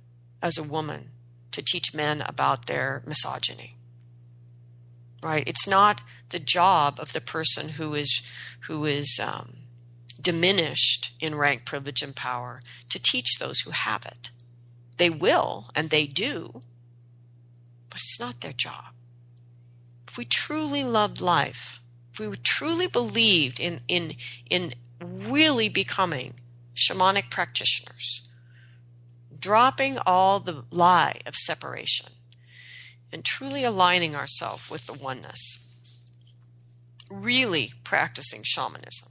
[0.42, 1.10] as a woman
[1.52, 3.76] to teach men about their misogyny.
[5.22, 5.44] right?
[5.46, 6.00] It's not
[6.30, 8.22] the job of the person who is
[8.66, 9.56] who is um,
[10.20, 14.30] diminished in rank, privilege, and power to teach those who have it.
[14.98, 16.60] They will, and they do,
[17.92, 18.94] but it's not their job.
[20.08, 24.16] If we truly loved life, if we truly believed in in
[24.48, 26.34] in really becoming
[26.74, 28.26] shamanic practitioners,
[29.38, 32.08] dropping all the lie of separation
[33.12, 35.58] and truly aligning ourselves with the oneness,
[37.10, 39.10] really practicing shamanism,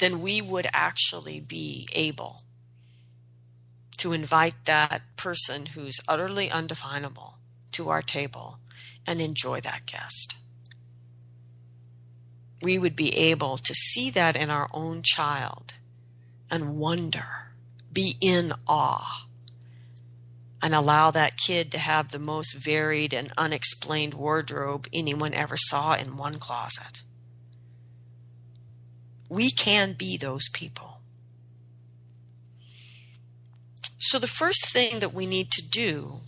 [0.00, 2.40] then we would actually be able
[3.98, 7.34] to invite that person who's utterly undefinable
[7.72, 8.58] to our table
[9.06, 10.36] and enjoy that guest.
[12.62, 15.74] We would be able to see that in our own child
[16.50, 17.52] and wonder,
[17.92, 19.26] be in awe,
[20.62, 25.94] and allow that kid to have the most varied and unexplained wardrobe anyone ever saw
[25.94, 27.02] in one closet.
[29.28, 30.87] We can be those people.
[33.98, 36.20] So, the first thing that we need to do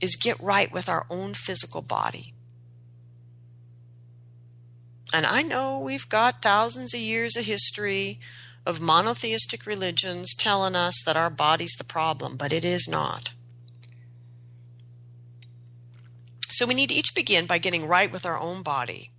[0.00, 2.32] is get right with our own physical body.
[5.12, 8.20] And I know we've got thousands of years of history
[8.64, 13.32] of monotheistic religions telling us that our body's the problem, but it is not.
[16.50, 19.10] So we need to each begin by getting right with our own body.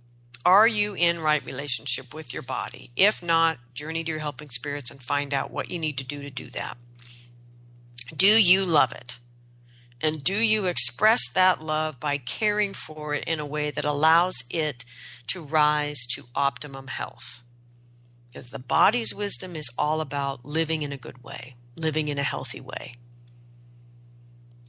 [0.44, 2.90] Are you in right relationship with your body?
[2.96, 6.22] If not, journey to your helping spirits and find out what you need to do
[6.22, 6.76] to do that.
[8.14, 9.18] Do you love it?
[10.00, 14.34] And do you express that love by caring for it in a way that allows
[14.50, 14.84] it
[15.28, 17.42] to rise to optimum health?
[18.26, 22.24] Because the body's wisdom is all about living in a good way, living in a
[22.24, 22.94] healthy way.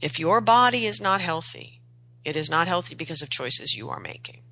[0.00, 1.80] If your body is not healthy,
[2.24, 4.42] it is not healthy because of choices you are making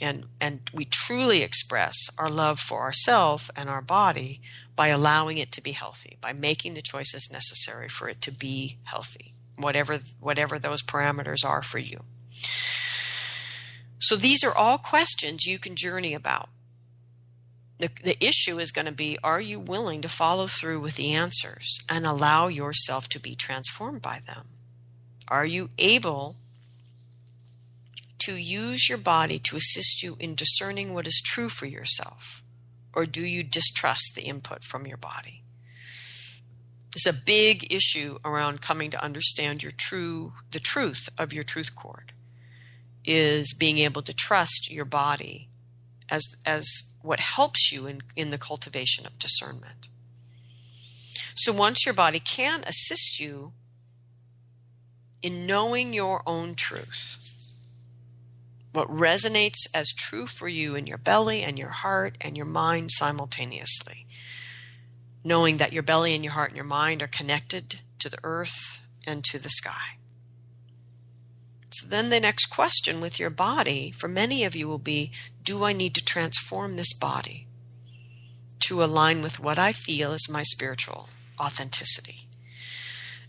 [0.00, 4.40] and and we truly express our love for ourselves and our body
[4.78, 8.78] by allowing it to be healthy by making the choices necessary for it to be
[8.84, 12.00] healthy whatever whatever those parameters are for you.
[13.98, 16.48] So these are all questions you can journey about.
[17.78, 21.12] The, the issue is going to be are you willing to follow through with the
[21.12, 24.46] answers and allow yourself to be transformed by them?
[25.28, 26.36] Are you able
[28.20, 32.42] to use your body to assist you in discerning what is true for yourself?
[32.98, 35.44] Or do you distrust the input from your body?
[36.96, 41.76] It's a big issue around coming to understand your true the truth of your truth
[41.76, 42.10] cord
[43.04, 45.48] is being able to trust your body
[46.08, 46.66] as as
[47.00, 49.86] what helps you in, in the cultivation of discernment.
[51.36, 53.52] So once your body can assist you
[55.22, 57.32] in knowing your own truth,
[58.78, 62.92] what resonates as true for you in your belly and your heart and your mind
[62.92, 64.06] simultaneously.
[65.24, 68.80] Knowing that your belly and your heart and your mind are connected to the earth
[69.04, 69.98] and to the sky.
[71.70, 75.10] So then the next question with your body for many of you will be
[75.42, 77.48] Do I need to transform this body
[78.60, 81.08] to align with what I feel is my spiritual
[81.40, 82.28] authenticity?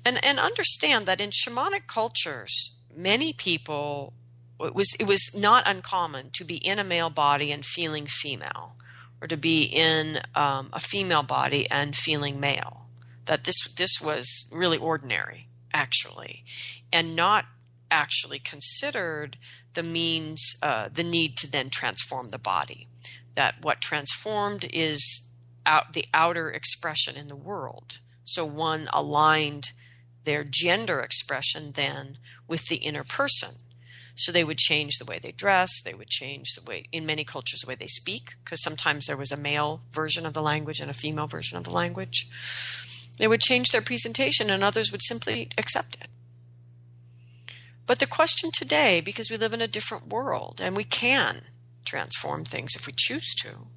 [0.06, 4.14] And, and understand that in shamanic cultures, many people
[4.62, 8.76] it was it was not uncommon to be in a male body and feeling female,
[9.22, 12.88] or to be in um, a female body and feeling male.
[13.26, 16.44] That this this was really ordinary, actually,
[16.92, 17.46] and not
[17.92, 19.38] actually considered
[19.74, 22.88] the means, uh, the need to then transform the body.
[23.36, 25.30] That what transformed is
[25.66, 28.00] out the outer expression in the world.
[28.24, 29.70] So one aligned
[30.24, 33.52] their gender expression then with the inner person
[34.20, 37.24] so they would change the way they dress, they would change the way, in many
[37.24, 40.82] cultures, the way they speak, because sometimes there was a male version of the language
[40.82, 42.28] and a female version of the language.
[43.18, 46.08] They would change their presentation, and others would simply accept it.
[47.88, 51.42] But the question today, because we live in a different world and we can
[51.86, 53.68] transform things if we choose to,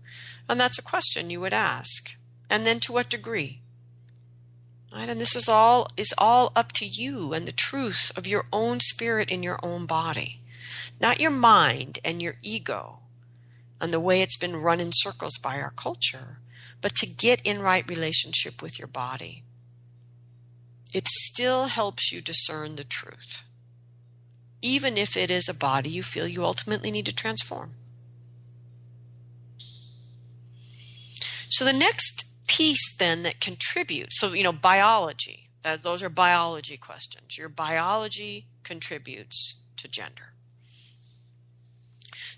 [0.49, 2.15] and that's a question you would ask.
[2.51, 3.62] And then to what degree?
[4.95, 5.09] Right?
[5.09, 8.81] And this is all is all up to you and the truth of your own
[8.81, 10.41] spirit in your own body.
[11.01, 12.99] Not your mind and your ego
[13.81, 16.39] and the way it's been run in circles by our culture,
[16.81, 19.43] but to get in right relationship with your body.
[20.95, 23.43] It still helps you discern the truth,
[24.61, 27.73] even if it is a body you feel you ultimately need to transform.
[31.49, 32.25] So the next
[32.57, 37.39] piece then that contributes so you know biology That, those are biology questions.
[37.39, 40.35] Your biology contributes to gender.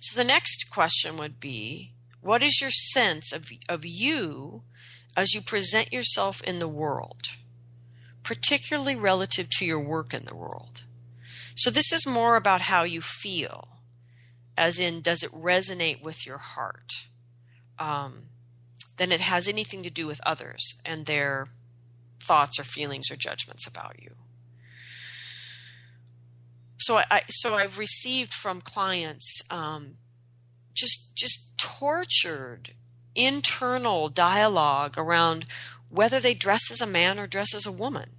[0.01, 4.63] So the next question would be what is your sense of, of you
[5.17, 7.23] as you present yourself in the world,
[8.23, 10.83] particularly relative to your work in the world?
[11.57, 13.69] So this is more about how you feel,
[14.57, 16.91] as in, does it resonate with your heart?
[17.79, 18.25] Um,
[18.97, 21.47] than it has anything to do with others and their
[22.23, 24.11] thoughts or feelings or judgments about you.
[26.79, 29.97] So I, so I've received from clients um,
[30.75, 32.75] just just tortured
[33.15, 35.47] internal dialogue around
[35.89, 38.11] whether they dress as a man or dress as a woman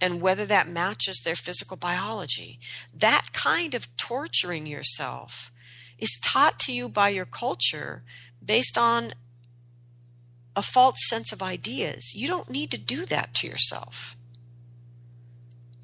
[0.00, 2.58] and whether that matches their physical biology.
[2.92, 5.52] That kind of torturing yourself
[5.98, 8.02] is taught to you by your culture
[8.44, 9.12] based on
[10.56, 12.14] a false sense of ideas.
[12.14, 14.16] You don't need to do that to yourself.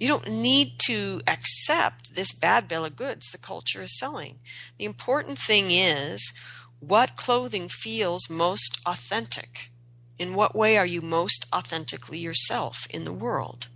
[0.00, 4.40] You don't need to accept this bad bill of goods the culture is selling.
[4.78, 6.32] The important thing is
[6.80, 9.70] what clothing feels most authentic.
[10.18, 13.68] In what way are you most authentically yourself in the world?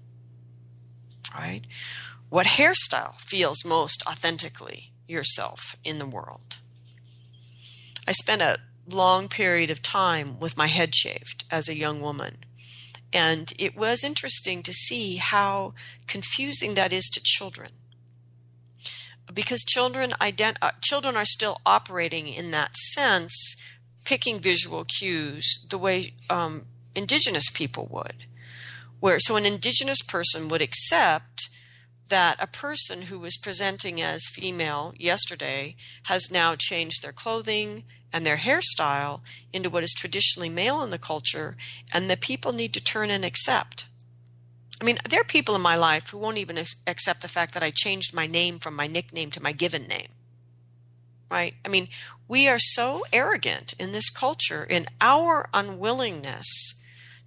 [1.35, 1.63] Right?
[2.29, 6.59] What hairstyle feels most authentically yourself in the world?
[8.09, 8.59] I spent a
[8.89, 12.39] long period of time with my head shaved as a young woman.
[13.13, 15.75] And it was interesting to see how
[16.07, 17.73] confusing that is to children.
[19.33, 23.57] Because children, ident- uh, children are still operating in that sense,
[24.05, 28.25] picking visual cues the way um, indigenous people would.
[29.01, 31.49] Where so an indigenous person would accept
[32.09, 37.85] that a person who was presenting as female yesterday has now changed their clothing,
[38.17, 39.21] and their hairstyle
[39.53, 41.55] into what is traditionally male in the culture,
[41.93, 43.85] and the people need to turn and accept.
[44.81, 47.63] I mean, there are people in my life who won't even accept the fact that
[47.63, 50.09] I changed my name from my nickname to my given name.
[51.31, 51.57] Right?
[51.63, 51.89] I mean,
[52.27, 56.81] we are so arrogant in this culture in our unwillingness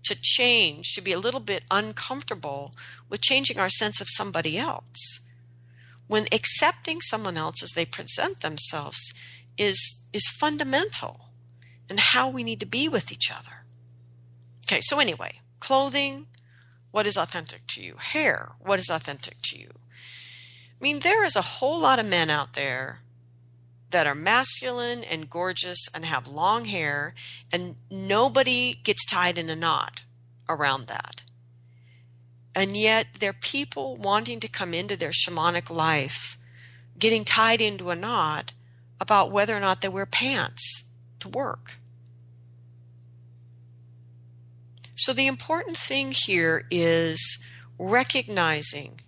[0.06, 2.72] to change, to be a little bit uncomfortable
[3.10, 5.20] with changing our sense of somebody else.
[6.08, 9.14] When accepting someone else as they present themselves
[9.60, 11.30] is is fundamental
[11.88, 13.66] in how we need to be with each other.
[14.66, 16.28] Okay, so anyway, clothing,
[16.92, 17.96] what is authentic to you?
[17.98, 19.70] Hair, what is authentic to you?
[19.72, 23.02] I mean, there is a whole lot of men out there
[23.92, 27.14] that are masculine and gorgeous and have long hair,
[27.52, 30.02] and nobody gets tied in a knot
[30.48, 31.24] around that.
[32.56, 36.38] And yet, there are people wanting to come into their shamanic life,
[36.98, 38.52] getting tied into a knot
[39.00, 40.86] about whether or not they wear pants
[41.20, 41.76] to work.
[44.96, 47.44] So the important thing here is
[47.78, 49.00] recognizing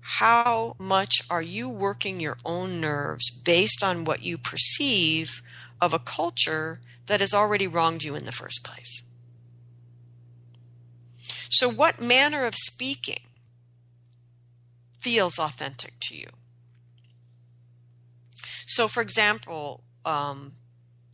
[0.00, 5.40] how much are you working your own nerves based on what you perceive
[5.80, 9.02] of a culture that has already wronged you in the first place.
[11.48, 13.22] So, what manner of speaking
[15.00, 16.28] feels authentic to you?
[18.70, 20.52] So, for example, um,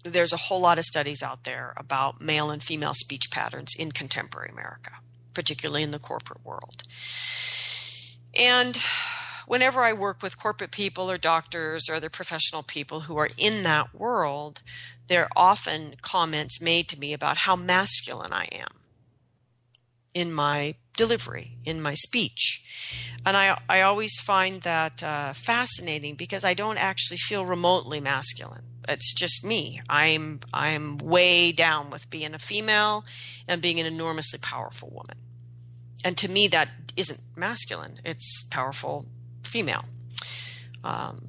[0.04, 3.92] there's a whole lot of studies out there about male and female speech patterns in
[3.92, 4.90] contemporary America,
[5.32, 6.82] particularly in the corporate world.
[8.34, 8.76] And
[9.46, 13.62] whenever I work with corporate people or doctors or other professional people who are in
[13.62, 14.60] that world,
[15.08, 18.68] there are often comments made to me about how masculine I am
[20.16, 22.64] in my delivery, in my speech.
[23.26, 28.62] And I, I always find that uh, fascinating because I don't actually feel remotely masculine.
[28.88, 29.78] It's just me.
[29.90, 33.04] I'm I'm way down with being a female
[33.46, 35.18] and being an enormously powerful woman.
[36.02, 38.00] And to me, that isn't masculine.
[38.02, 39.04] It's powerful
[39.42, 39.84] female.
[40.82, 41.28] Um,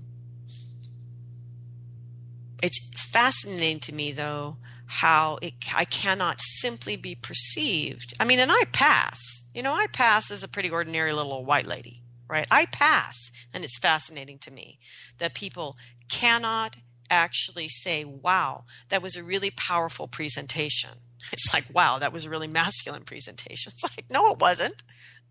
[2.64, 4.56] it's fascinating to me, though,
[4.88, 8.14] how it, I cannot simply be perceived.
[8.20, 9.20] I mean, and I pass.
[9.54, 12.48] You know, I pass as a pretty ordinary little white lady, right?
[12.50, 13.30] I pass.
[13.54, 14.80] And it's fascinating to me
[15.18, 15.76] that people
[16.10, 16.78] cannot
[17.10, 20.92] actually say, wow, that was a really powerful presentation.
[21.34, 23.74] It's like, wow, that was a really masculine presentation.
[23.74, 24.84] It's like, no, it wasn't.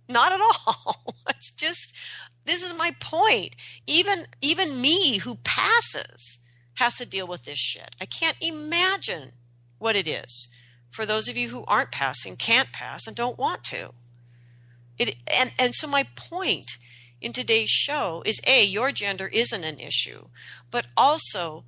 [0.09, 1.15] Not at all.
[1.29, 1.97] it's just,
[2.45, 3.57] this is my point.
[3.87, 6.41] Even, even me who passes
[6.75, 7.95] has to deal with this shit.
[8.01, 9.33] I can't imagine
[9.79, 10.49] what it is
[10.91, 13.93] for those of you who aren't passing, can't pass, and don't want to.
[14.99, 16.79] It, and, and so my point
[17.21, 20.29] in today's show is A, your gender isn't an issue,
[20.71, 21.65] but also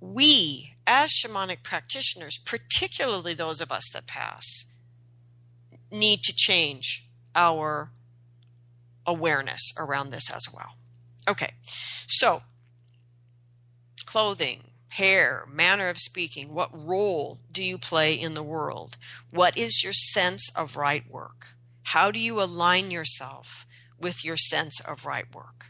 [0.00, 4.66] we as shamanic practitioners, particularly those of us that pass,
[5.90, 7.90] need to change our
[9.06, 10.74] awareness around this as well.
[11.26, 11.54] Okay,
[12.06, 12.42] so
[14.04, 14.64] clothing,
[14.94, 18.96] hair, manner of speaking, what role do you play in the world?
[19.32, 21.48] What is your sense of right work?
[21.82, 23.66] How do you align yourself
[24.00, 25.66] with your sense of right work?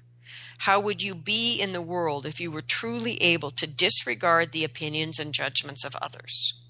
[0.58, 4.62] How would you be in the world if you were truly able to disregard the
[4.62, 6.60] opinions and judgments of others?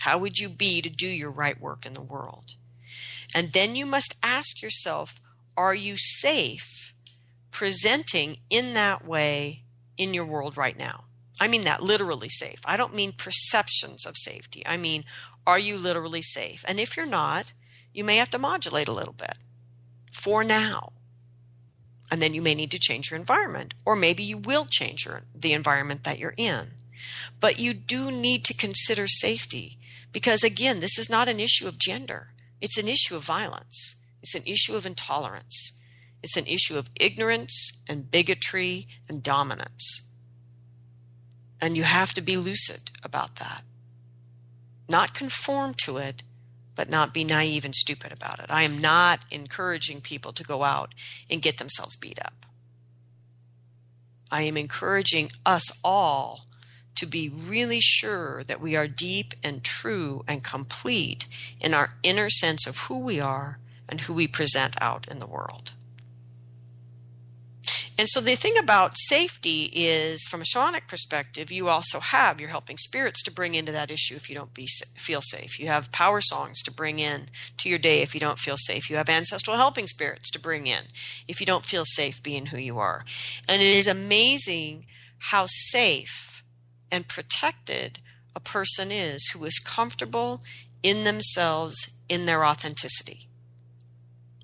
[0.00, 2.54] How would you be to do your right work in the world?
[3.34, 5.20] And then you must ask yourself
[5.56, 6.94] are you safe
[7.50, 9.64] presenting in that way
[9.96, 11.04] in your world right now?
[11.40, 12.60] I mean that literally safe.
[12.64, 14.62] I don't mean perceptions of safety.
[14.66, 15.04] I mean,
[15.46, 16.64] are you literally safe?
[16.66, 17.52] And if you're not,
[17.92, 19.38] you may have to modulate a little bit
[20.12, 20.92] for now.
[22.10, 25.22] And then you may need to change your environment, or maybe you will change your,
[25.34, 26.72] the environment that you're in.
[27.40, 29.78] But you do need to consider safety
[30.12, 32.28] because, again, this is not an issue of gender,
[32.60, 35.72] it's an issue of violence, it's an issue of intolerance,
[36.22, 40.02] it's an issue of ignorance and bigotry and dominance.
[41.64, 43.62] And you have to be lucid about that.
[44.86, 46.22] Not conform to it,
[46.74, 48.50] but not be naive and stupid about it.
[48.50, 50.94] I am not encouraging people to go out
[51.30, 52.44] and get themselves beat up.
[54.30, 56.44] I am encouraging us all
[56.96, 61.26] to be really sure that we are deep and true and complete
[61.62, 63.58] in our inner sense of who we are
[63.88, 65.72] and who we present out in the world.
[67.96, 72.48] And so the thing about safety is, from a shamanic perspective, you also have your
[72.48, 74.66] helping spirits to bring into that issue if you don't be,
[74.96, 75.60] feel safe.
[75.60, 77.28] You have power songs to bring in
[77.58, 78.90] to your day if you don't feel safe.
[78.90, 80.84] You have ancestral helping spirits to bring in
[81.28, 83.04] if you don't feel safe being who you are.
[83.48, 84.86] And it is amazing
[85.30, 86.42] how safe
[86.90, 88.00] and protected
[88.34, 90.40] a person is who is comfortable
[90.82, 93.28] in themselves, in their authenticity,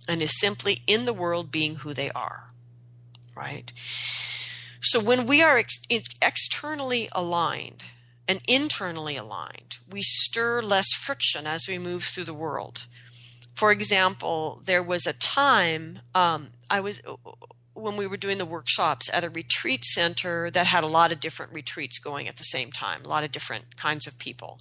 [0.07, 2.49] and is simply in the world being who they are
[3.41, 3.72] right?
[4.80, 5.80] So when we are ex-
[6.22, 7.84] externally aligned
[8.28, 12.86] and internally aligned, we stir less friction as we move through the world.
[13.55, 17.03] For example, there was a time um, I was
[17.74, 21.20] when we were doing the workshops at a retreat center that had a lot of
[21.20, 24.59] different retreats going at the same time, a lot of different kinds of people.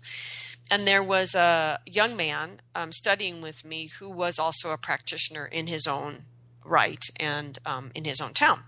[0.72, 5.46] And there was a young man um, studying with me who was also a practitioner
[5.46, 6.26] in his own
[6.70, 8.62] right and um, in his own town.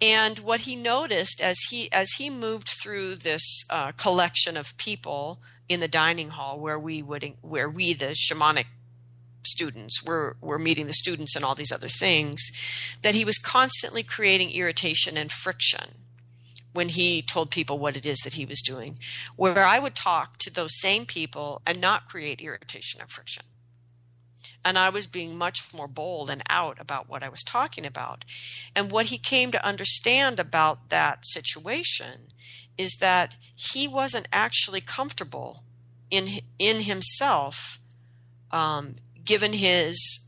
[0.00, 5.40] And what he noticed as he as he moved through this uh, collection of people
[5.68, 8.66] in the dining hall where we would where we the shamanic
[9.46, 12.50] students were were meeting the students and all these other things
[13.02, 15.94] that he was constantly creating irritation and friction
[16.72, 18.96] when he told people what it is that he was doing
[19.36, 23.44] where I would talk to those same people and not create irritation and friction
[24.64, 28.24] and I was being much more bold and out about what I was talking about.
[28.74, 32.28] And what he came to understand about that situation
[32.78, 35.62] is that he wasn't actually comfortable
[36.10, 37.80] in in himself,
[38.50, 40.20] um, given his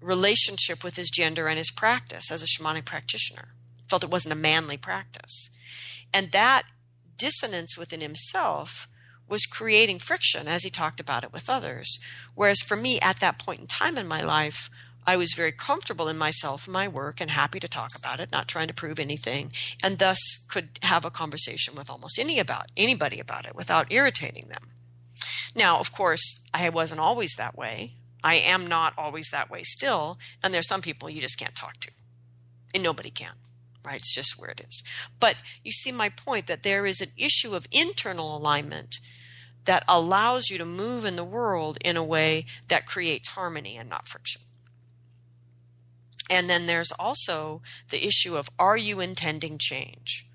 [0.00, 3.54] relationship with his gender and his practice as a shamanic practitioner.
[3.88, 5.50] Felt it wasn't a manly practice,
[6.12, 6.64] and that
[7.16, 8.88] dissonance within himself
[9.28, 11.98] was creating friction as he talked about it with others.
[12.34, 14.68] Whereas for me, at that point in time in my life,
[15.06, 18.30] I was very comfortable in myself and my work and happy to talk about it,
[18.30, 19.50] not trying to prove anything,
[19.82, 20.18] and thus
[20.48, 24.74] could have a conversation with almost any about anybody about it without irritating them.
[25.56, 27.94] Now, of course, I wasn't always that way.
[28.22, 31.78] I am not always that way still, and there's some people you just can't talk
[31.80, 31.90] to.
[32.72, 33.34] And nobody can
[33.84, 33.96] right?
[33.96, 34.82] It's just where it is.
[35.18, 38.98] But you see my point that there is an issue of internal alignment
[39.64, 43.88] that allows you to move in the world in a way that creates harmony and
[43.88, 44.42] not friction.
[46.28, 50.26] And then there's also the issue of are you intending change?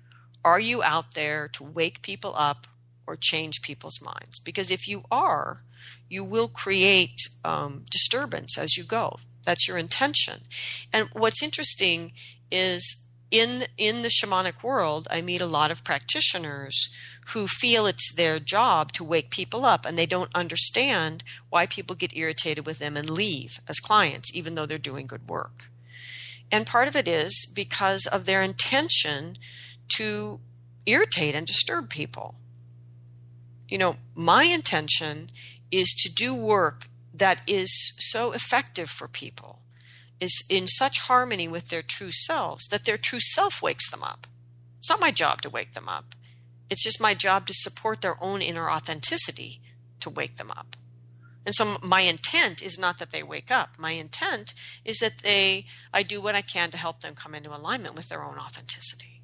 [0.44, 2.66] Are you out there to wake people up
[3.06, 4.38] or change people's minds?
[4.38, 5.62] Because if you are,
[6.08, 9.18] you will create um, disturbance as you go.
[9.44, 10.42] That's your intention.
[10.92, 12.12] And what's interesting
[12.50, 16.88] is in in the shamanic world, I meet a lot of practitioners
[17.28, 21.94] who feel it's their job to wake people up and they don't understand why people
[21.94, 25.68] get irritated with them and leave as clients even though they're doing good work.
[26.50, 29.36] And part of it is because of their intention
[29.96, 30.40] to
[30.86, 32.36] irritate and disturb people.
[33.68, 35.28] You know, my intention
[35.70, 39.57] is to do work that is so effective for people
[40.20, 44.26] is in such harmony with their true selves that their true self wakes them up.
[44.78, 46.14] It's not my job to wake them up.
[46.70, 49.60] It's just my job to support their own inner authenticity
[50.00, 50.76] to wake them up.
[51.46, 53.78] And so my intent is not that they wake up.
[53.78, 54.52] My intent
[54.84, 55.64] is that they
[55.94, 59.22] I do what I can to help them come into alignment with their own authenticity.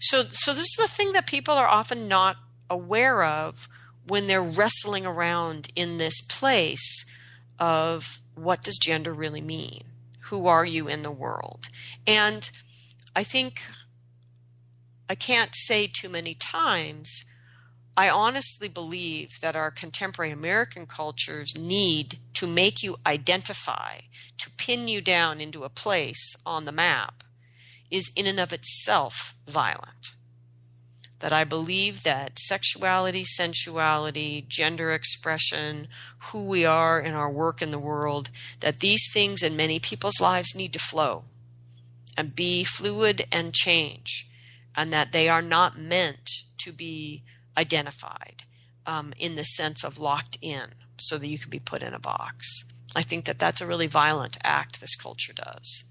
[0.00, 2.36] So so this is the thing that people are often not
[2.68, 3.68] aware of
[4.06, 7.04] when they're wrestling around in this place
[7.58, 9.82] of what does gender really mean?
[10.24, 11.68] Who are you in the world?
[12.06, 12.48] And
[13.14, 13.62] I think
[15.08, 17.24] I can't say too many times
[17.98, 24.00] I honestly believe that our contemporary American cultures need to make you identify,
[24.36, 27.24] to pin you down into a place on the map,
[27.90, 30.15] is in and of itself violent.
[31.20, 35.88] That I believe that sexuality, sensuality, gender expression,
[36.18, 38.28] who we are in our work in the world,
[38.60, 41.24] that these things in many people's lives need to flow
[42.16, 44.28] and be fluid and change,
[44.74, 47.22] and that they are not meant to be
[47.56, 48.42] identified
[48.86, 51.98] um, in the sense of locked in so that you can be put in a
[51.98, 52.64] box.
[52.94, 55.84] I think that that's a really violent act this culture does.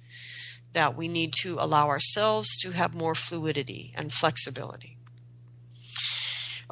[0.73, 4.94] That we need to allow ourselves to have more fluidity and flexibility.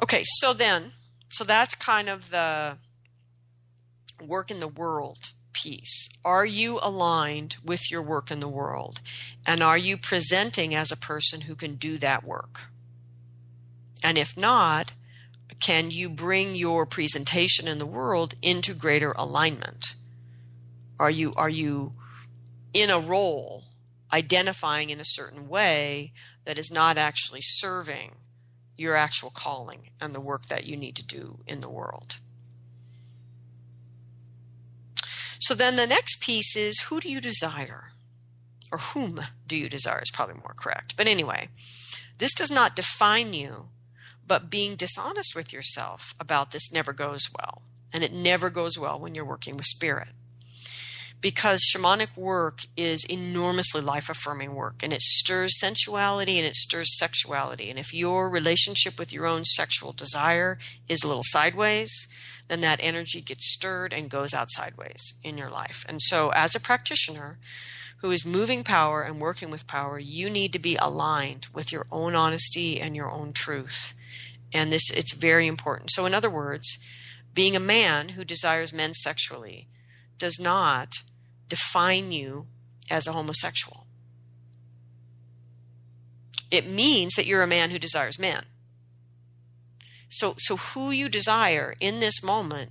[0.02, 0.92] Okay, so then,
[1.28, 2.78] so that's kind of the
[4.26, 6.08] work in the world piece.
[6.24, 9.00] Are you aligned with your work in the world?
[9.46, 12.62] And are you presenting as a person who can do that work?
[14.02, 14.92] And if not,
[15.60, 19.94] can you bring your presentation in the world into greater alignment?
[20.98, 21.94] Are you are you
[22.72, 23.64] in a role
[24.12, 26.12] identifying in a certain way
[26.44, 28.12] that is not actually serving
[28.76, 32.18] your actual calling and the work that you need to do in the world?
[35.38, 37.90] So then the next piece is who do you desire?
[38.72, 40.96] Or whom do you desire is probably more correct.
[40.96, 41.48] But anyway,
[42.18, 43.68] this does not define you
[44.26, 47.62] but being dishonest with yourself about this never goes well.
[47.92, 50.08] And it never goes well when you're working with spirit.
[51.24, 56.98] Because shamanic work is enormously life affirming work and it stirs sensuality and it stirs
[56.98, 57.70] sexuality.
[57.70, 61.90] And if your relationship with your own sexual desire is a little sideways,
[62.48, 65.86] then that energy gets stirred and goes out sideways in your life.
[65.88, 67.38] And so, as a practitioner
[68.02, 71.86] who is moving power and working with power, you need to be aligned with your
[71.90, 73.94] own honesty and your own truth
[74.54, 75.90] and this it's very important.
[75.90, 76.78] So in other words,
[77.34, 79.66] being a man who desires men sexually
[80.16, 80.94] does not
[81.48, 82.46] define you
[82.90, 83.86] as a homosexual.
[86.50, 88.44] It means that you're a man who desires men.
[90.08, 92.70] So so who you desire in this moment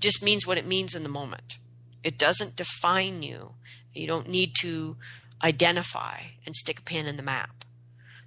[0.00, 1.58] just means what it means in the moment.
[2.02, 3.54] It doesn't define you.
[3.94, 4.96] You don't need to
[5.42, 7.64] identify and stick a pin in the map.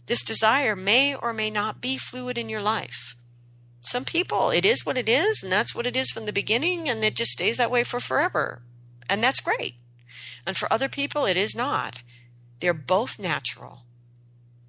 [0.06, 3.16] This desire may or may not be fluid in your life.
[3.82, 6.90] Some people, it is what it is, and that's what it is from the beginning,
[6.90, 8.62] and it just stays that way for forever.
[9.10, 9.76] And that's great.
[10.46, 12.02] And for other people, it is not.
[12.60, 13.82] They're both natural,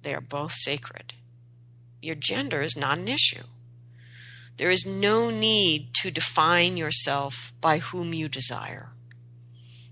[0.01, 1.13] they are both sacred.
[2.01, 3.43] Your gender is not an issue.
[4.57, 8.89] There is no need to define yourself by whom you desire.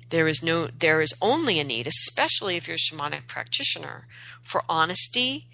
[0.09, 4.07] There is no there is only a need, especially if you're a shamanic practitioner,
[4.41, 5.47] for honesty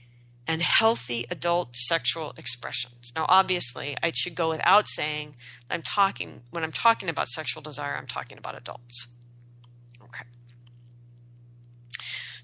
[0.48, 3.12] and healthy adult sexual expressions.
[3.16, 5.36] Now, obviously, I should go without saying
[5.70, 9.08] I'm talking when I'm talking about sexual desire, I'm talking about adults.
[10.04, 10.26] Okay.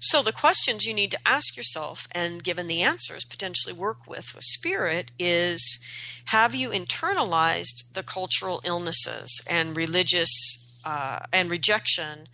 [0.00, 4.34] So the questions you need to ask yourself and given the answers potentially work with
[4.34, 5.78] with spirit is
[6.26, 10.30] have you internalized the cultural illnesses and religious
[10.84, 12.26] uh, and rejection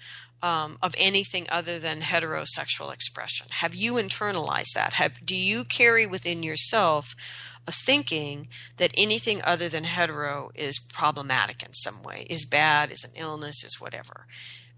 [0.43, 3.49] um, of anything other than heterosexual expression?
[3.51, 4.95] Have you internalized that?
[4.95, 7.15] Have do you carry within yourself
[7.67, 13.05] a thinking that anything other than hetero is problematic in some way, is bad, is
[13.05, 14.27] an illness, is whatever?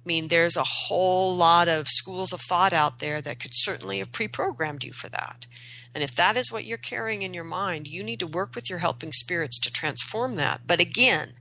[0.05, 3.99] I mean, there's a whole lot of schools of thought out there that could certainly
[3.99, 5.47] have pre-programmed you for that.
[5.95, 8.71] And if that is what you're carrying in your mind, you need to work with
[8.71, 10.63] your helping spirits to transform that.
[10.67, 11.35] But again,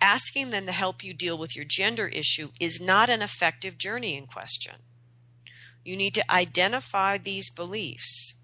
[0.00, 4.16] asking them to help you deal with your gender issue is not an effective journey
[4.16, 4.74] in question.
[5.84, 8.34] You need to identify these beliefs,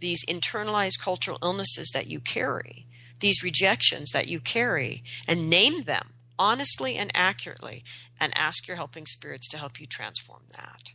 [0.00, 2.86] these internalized cultural illnesses that you carry,
[3.20, 6.08] these rejections that you carry, and name them
[6.38, 7.84] honestly and accurately,
[8.20, 10.92] and ask your helping spirits to help you transform that.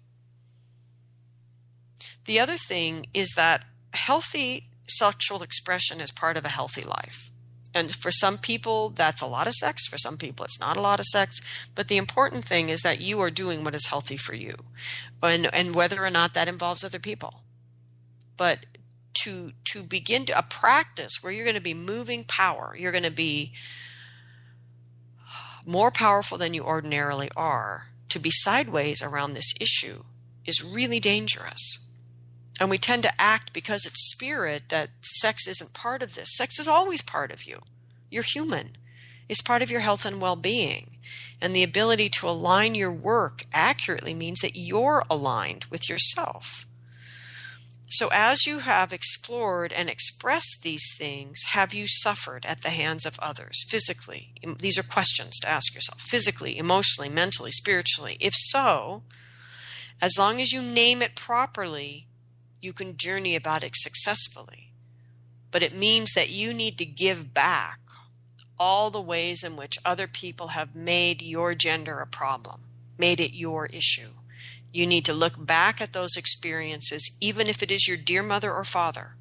[2.26, 3.64] The other thing is that
[3.98, 7.30] healthy sexual expression is part of a healthy life.
[7.74, 9.88] And for some people, that's a lot of sex.
[9.88, 11.40] For some people, it's not a lot of sex.
[11.76, 14.56] But the important thing is that you are doing what is healthy for you,
[15.22, 17.42] and and whether or not that involves other people.
[18.36, 18.66] But
[19.24, 23.04] to to begin to, a practice where you're going to be moving power, you're going
[23.04, 23.54] to be
[25.66, 30.04] more powerful than you ordinarily are, to be sideways around this issue
[30.46, 31.87] is really dangerous.
[32.60, 36.36] And we tend to act because it's spirit that sex isn't part of this.
[36.36, 37.62] Sex is always part of you.
[38.10, 38.78] You're human.
[39.30, 40.98] It's part of your health and well being.
[41.42, 46.66] And the ability to align your work accurately means that you're aligned with yourself.
[47.90, 53.06] So, as you have explored and expressed these things, have you suffered at the hands
[53.06, 54.34] of others physically?
[54.60, 58.18] These are questions to ask yourself physically, emotionally, mentally, spiritually.
[58.20, 59.04] If so,
[60.02, 62.08] as long as you name it properly,
[62.62, 64.72] you can journey about it successfully.
[65.52, 67.80] But it means that you need to give back
[68.60, 72.62] all the ways in which other people have made your gender a problem,
[72.98, 74.10] made it your issue.
[74.74, 78.54] You need to look back at those experiences, even if it is your dear mother
[78.54, 79.16] or father,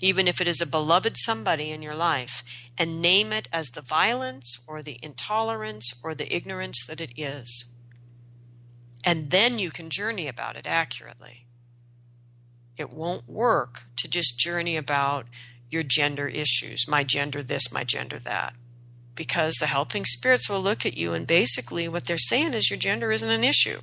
[0.00, 2.42] even if it is a beloved somebody in your life,
[2.76, 7.66] and name it as the violence or the intolerance or the ignorance that it is.
[9.04, 11.46] And then you can journey about it accurately.
[12.80, 15.26] It won't work to just journey about
[15.68, 18.56] your gender issues, my gender this, my gender that.
[19.14, 22.78] Because the helping spirits will look at you and basically what they're saying is your
[22.78, 23.80] gender isn't an issue.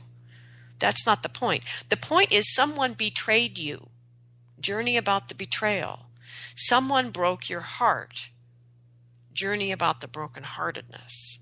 [0.79, 1.63] That's not the point.
[1.89, 3.89] The point is someone betrayed you.
[4.59, 6.07] Journey about the betrayal.
[6.55, 8.29] Someone broke your heart.
[9.31, 11.37] Journey about the brokenheartedness.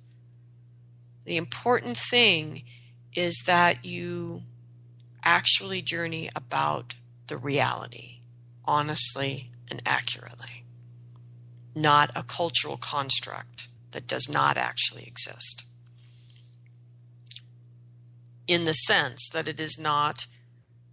[1.24, 2.64] The important thing
[3.16, 4.42] is that you
[5.24, 6.96] actually journey about
[7.28, 8.20] the reality
[8.66, 10.64] honestly and accurately,
[11.74, 15.64] not a cultural construct that does not actually exist.
[18.48, 20.28] In the sense that it is not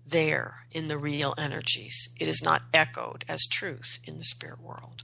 [0.07, 5.03] there in the real energies, it is not echoed as truth in the spirit world.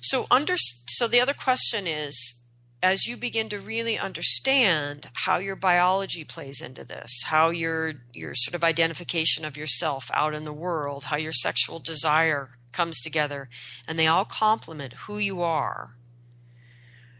[0.00, 2.34] So, under, so the other question is
[2.82, 8.34] as you begin to really understand how your biology plays into this, how your your
[8.34, 13.48] sort of identification of yourself out in the world, how your sexual desire comes together,
[13.86, 15.94] and they all complement who you are,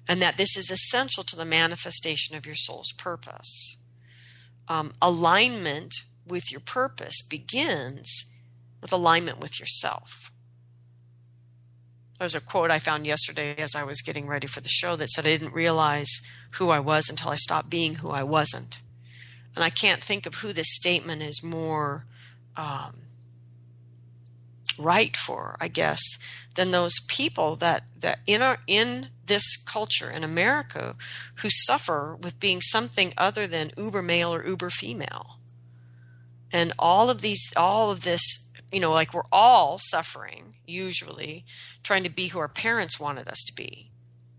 [0.08, 3.76] and that this is essential to the manifestation of your soul's purpose.
[4.68, 5.94] Um, alignment
[6.26, 8.26] with your purpose begins
[8.80, 10.30] with alignment with yourself.
[12.18, 15.08] There's a quote I found yesterday as I was getting ready for the show that
[15.10, 16.10] said, I didn't realize
[16.54, 18.80] who I was until I stopped being who I wasn't.
[19.54, 22.04] And I can't think of who this statement is more
[22.56, 22.96] um,
[24.78, 26.00] right for, I guess,
[26.54, 30.96] than those people that, that in, our, in this culture in America
[31.36, 35.38] who suffer with being something other than uber male or uber female.
[36.52, 41.44] And all of these, all of this you know, like we're all suffering, usually,
[41.82, 43.90] trying to be who our parents wanted us to be.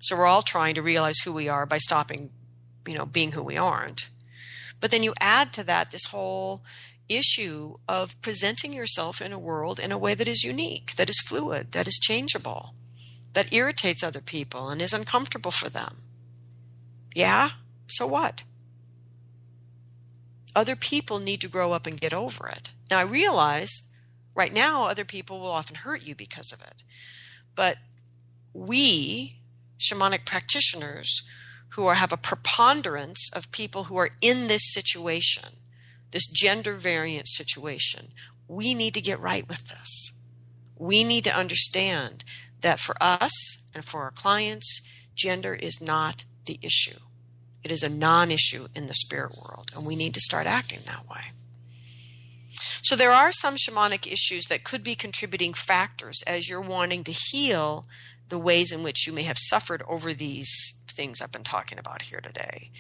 [0.02, 2.30] So we're all trying to realize who we are by stopping,
[2.88, 4.10] you know, being who we aren't.
[4.80, 6.62] But then you add to that this whole
[7.10, 11.20] issue of presenting yourself in a world in a way that is unique, that is
[11.22, 12.76] fluid, that is changeable,
[13.34, 16.04] that irritates other people and is uncomfortable for them.
[17.16, 17.50] Yeah?
[17.88, 18.44] So what?
[20.56, 22.72] Other people need to grow up and get over it.
[22.90, 23.89] Now, I realize
[24.36, 26.84] Right now, other people will often hurt you because of it.
[27.56, 27.78] But
[28.54, 29.42] we,
[29.78, 31.24] shamanic practitioners,
[31.70, 35.58] who are, have a preponderance of people who are in this situation,
[36.12, 38.08] this gender variant situation,
[38.48, 40.14] we need to get right with this.
[40.78, 42.24] We need to understand
[42.62, 44.82] that for us and for our clients,
[45.16, 47.00] gender is not the issue.
[47.64, 50.80] It is a non issue in the spirit world, and we need to start acting
[50.86, 51.22] that way.
[52.82, 57.12] So there are some shamanic issues that could be contributing factors as you're wanting to
[57.12, 57.86] heal
[58.30, 62.04] the ways in which you may have suffered over these things I've been talking about
[62.04, 62.72] here today.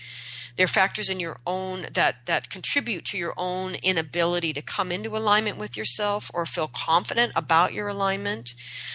[0.56, 4.92] There are factors in your own that that contribute to your own inability to come
[4.92, 8.50] into alignment with yourself or feel confident about your alignment.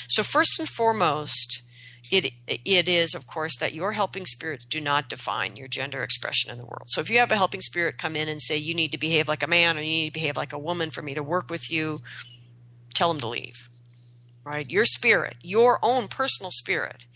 [0.08, 1.62] So first and foremost,
[2.10, 6.50] it it is of course that your helping spirits do not define your gender expression
[6.50, 6.84] in the world.
[6.88, 9.28] So if you have a helping spirit come in and say you need to behave
[9.28, 11.50] like a man or you need to behave like a woman for me to work
[11.50, 12.00] with you
[12.94, 13.68] tell them to leave
[14.44, 14.70] right?
[14.70, 17.06] Your spirit your own personal spirit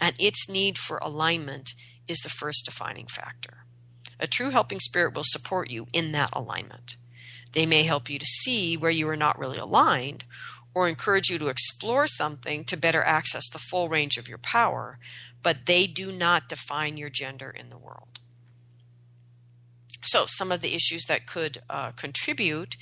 [0.00, 1.70] and its need for alignment
[2.08, 3.64] is the first defining factor.
[4.18, 6.96] A true helping spirit will support you in that alignment.
[7.52, 10.24] They may help you to see where you are not really aligned
[10.74, 14.98] or encourage you to explore something to better access the full range of your power,
[15.42, 18.20] but they do not define your gender in the world.
[20.04, 22.76] So, some of the issues that could uh, contribute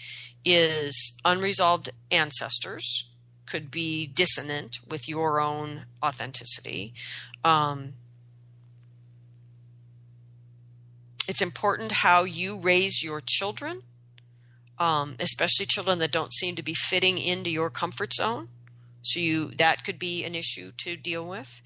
[0.45, 3.15] is unresolved ancestors,
[3.47, 6.95] could be dissonant with your own authenticity.
[7.45, 7.95] Um,
[11.29, 13.83] it's important how you raise your children,
[14.81, 18.49] um, especially children that don't seem to be fitting into your comfort zone.
[19.03, 21.63] So you that could be an issue to deal with.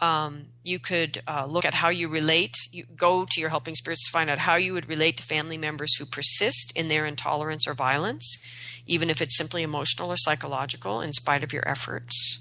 [0.00, 2.54] Um, you could uh, look at how you relate.
[2.70, 5.58] You go to your helping spirits to find out how you would relate to family
[5.58, 8.38] members who persist in their intolerance or violence,
[8.86, 12.40] even if it's simply emotional or psychological, in spite of your efforts.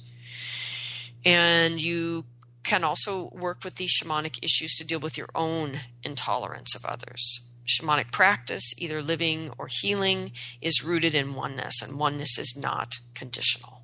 [1.25, 2.25] And you
[2.63, 7.48] can also work with these shamanic issues to deal with your own intolerance of others.
[7.69, 13.83] Shamanic practice, either living or healing, is rooted in oneness, and oneness is not conditional.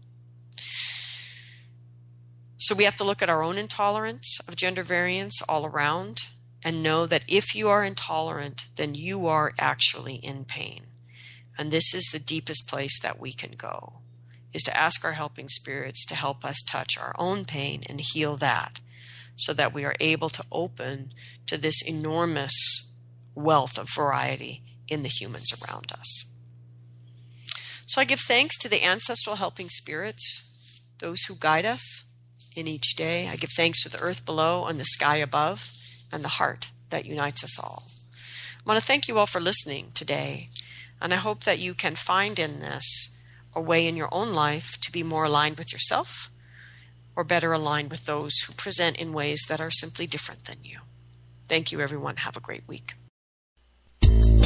[2.58, 6.30] So we have to look at our own intolerance of gender variance all around
[6.64, 10.88] and know that if you are intolerant, then you are actually in pain.
[11.58, 14.00] And this is the deepest place that we can go
[14.52, 18.38] is to ask our helping spirits to help us touch our own pain and heal
[18.38, 18.80] that
[19.36, 21.12] so that we are able to open
[21.46, 22.85] to this enormous
[23.36, 26.26] wealth of variety in the humans around us.
[27.86, 30.44] So I give thanks to the ancestral helping spirits,
[31.00, 32.06] those who guide us
[32.56, 33.28] in each day.
[33.28, 35.72] I give thanks to the earth below and the sky above
[36.12, 37.84] and the heart that unites us all.
[38.14, 40.50] I want to thank you all for listening today,
[41.02, 43.10] and I hope that you can find in this
[43.54, 46.32] a way in your own life to be more aligned with yourself
[47.16, 50.80] or better aligned with those who present in ways that are simply different than you.
[51.48, 52.18] Thank you, everyone.
[52.18, 52.96] Have a great week.
[54.06, 54.45] Thank you.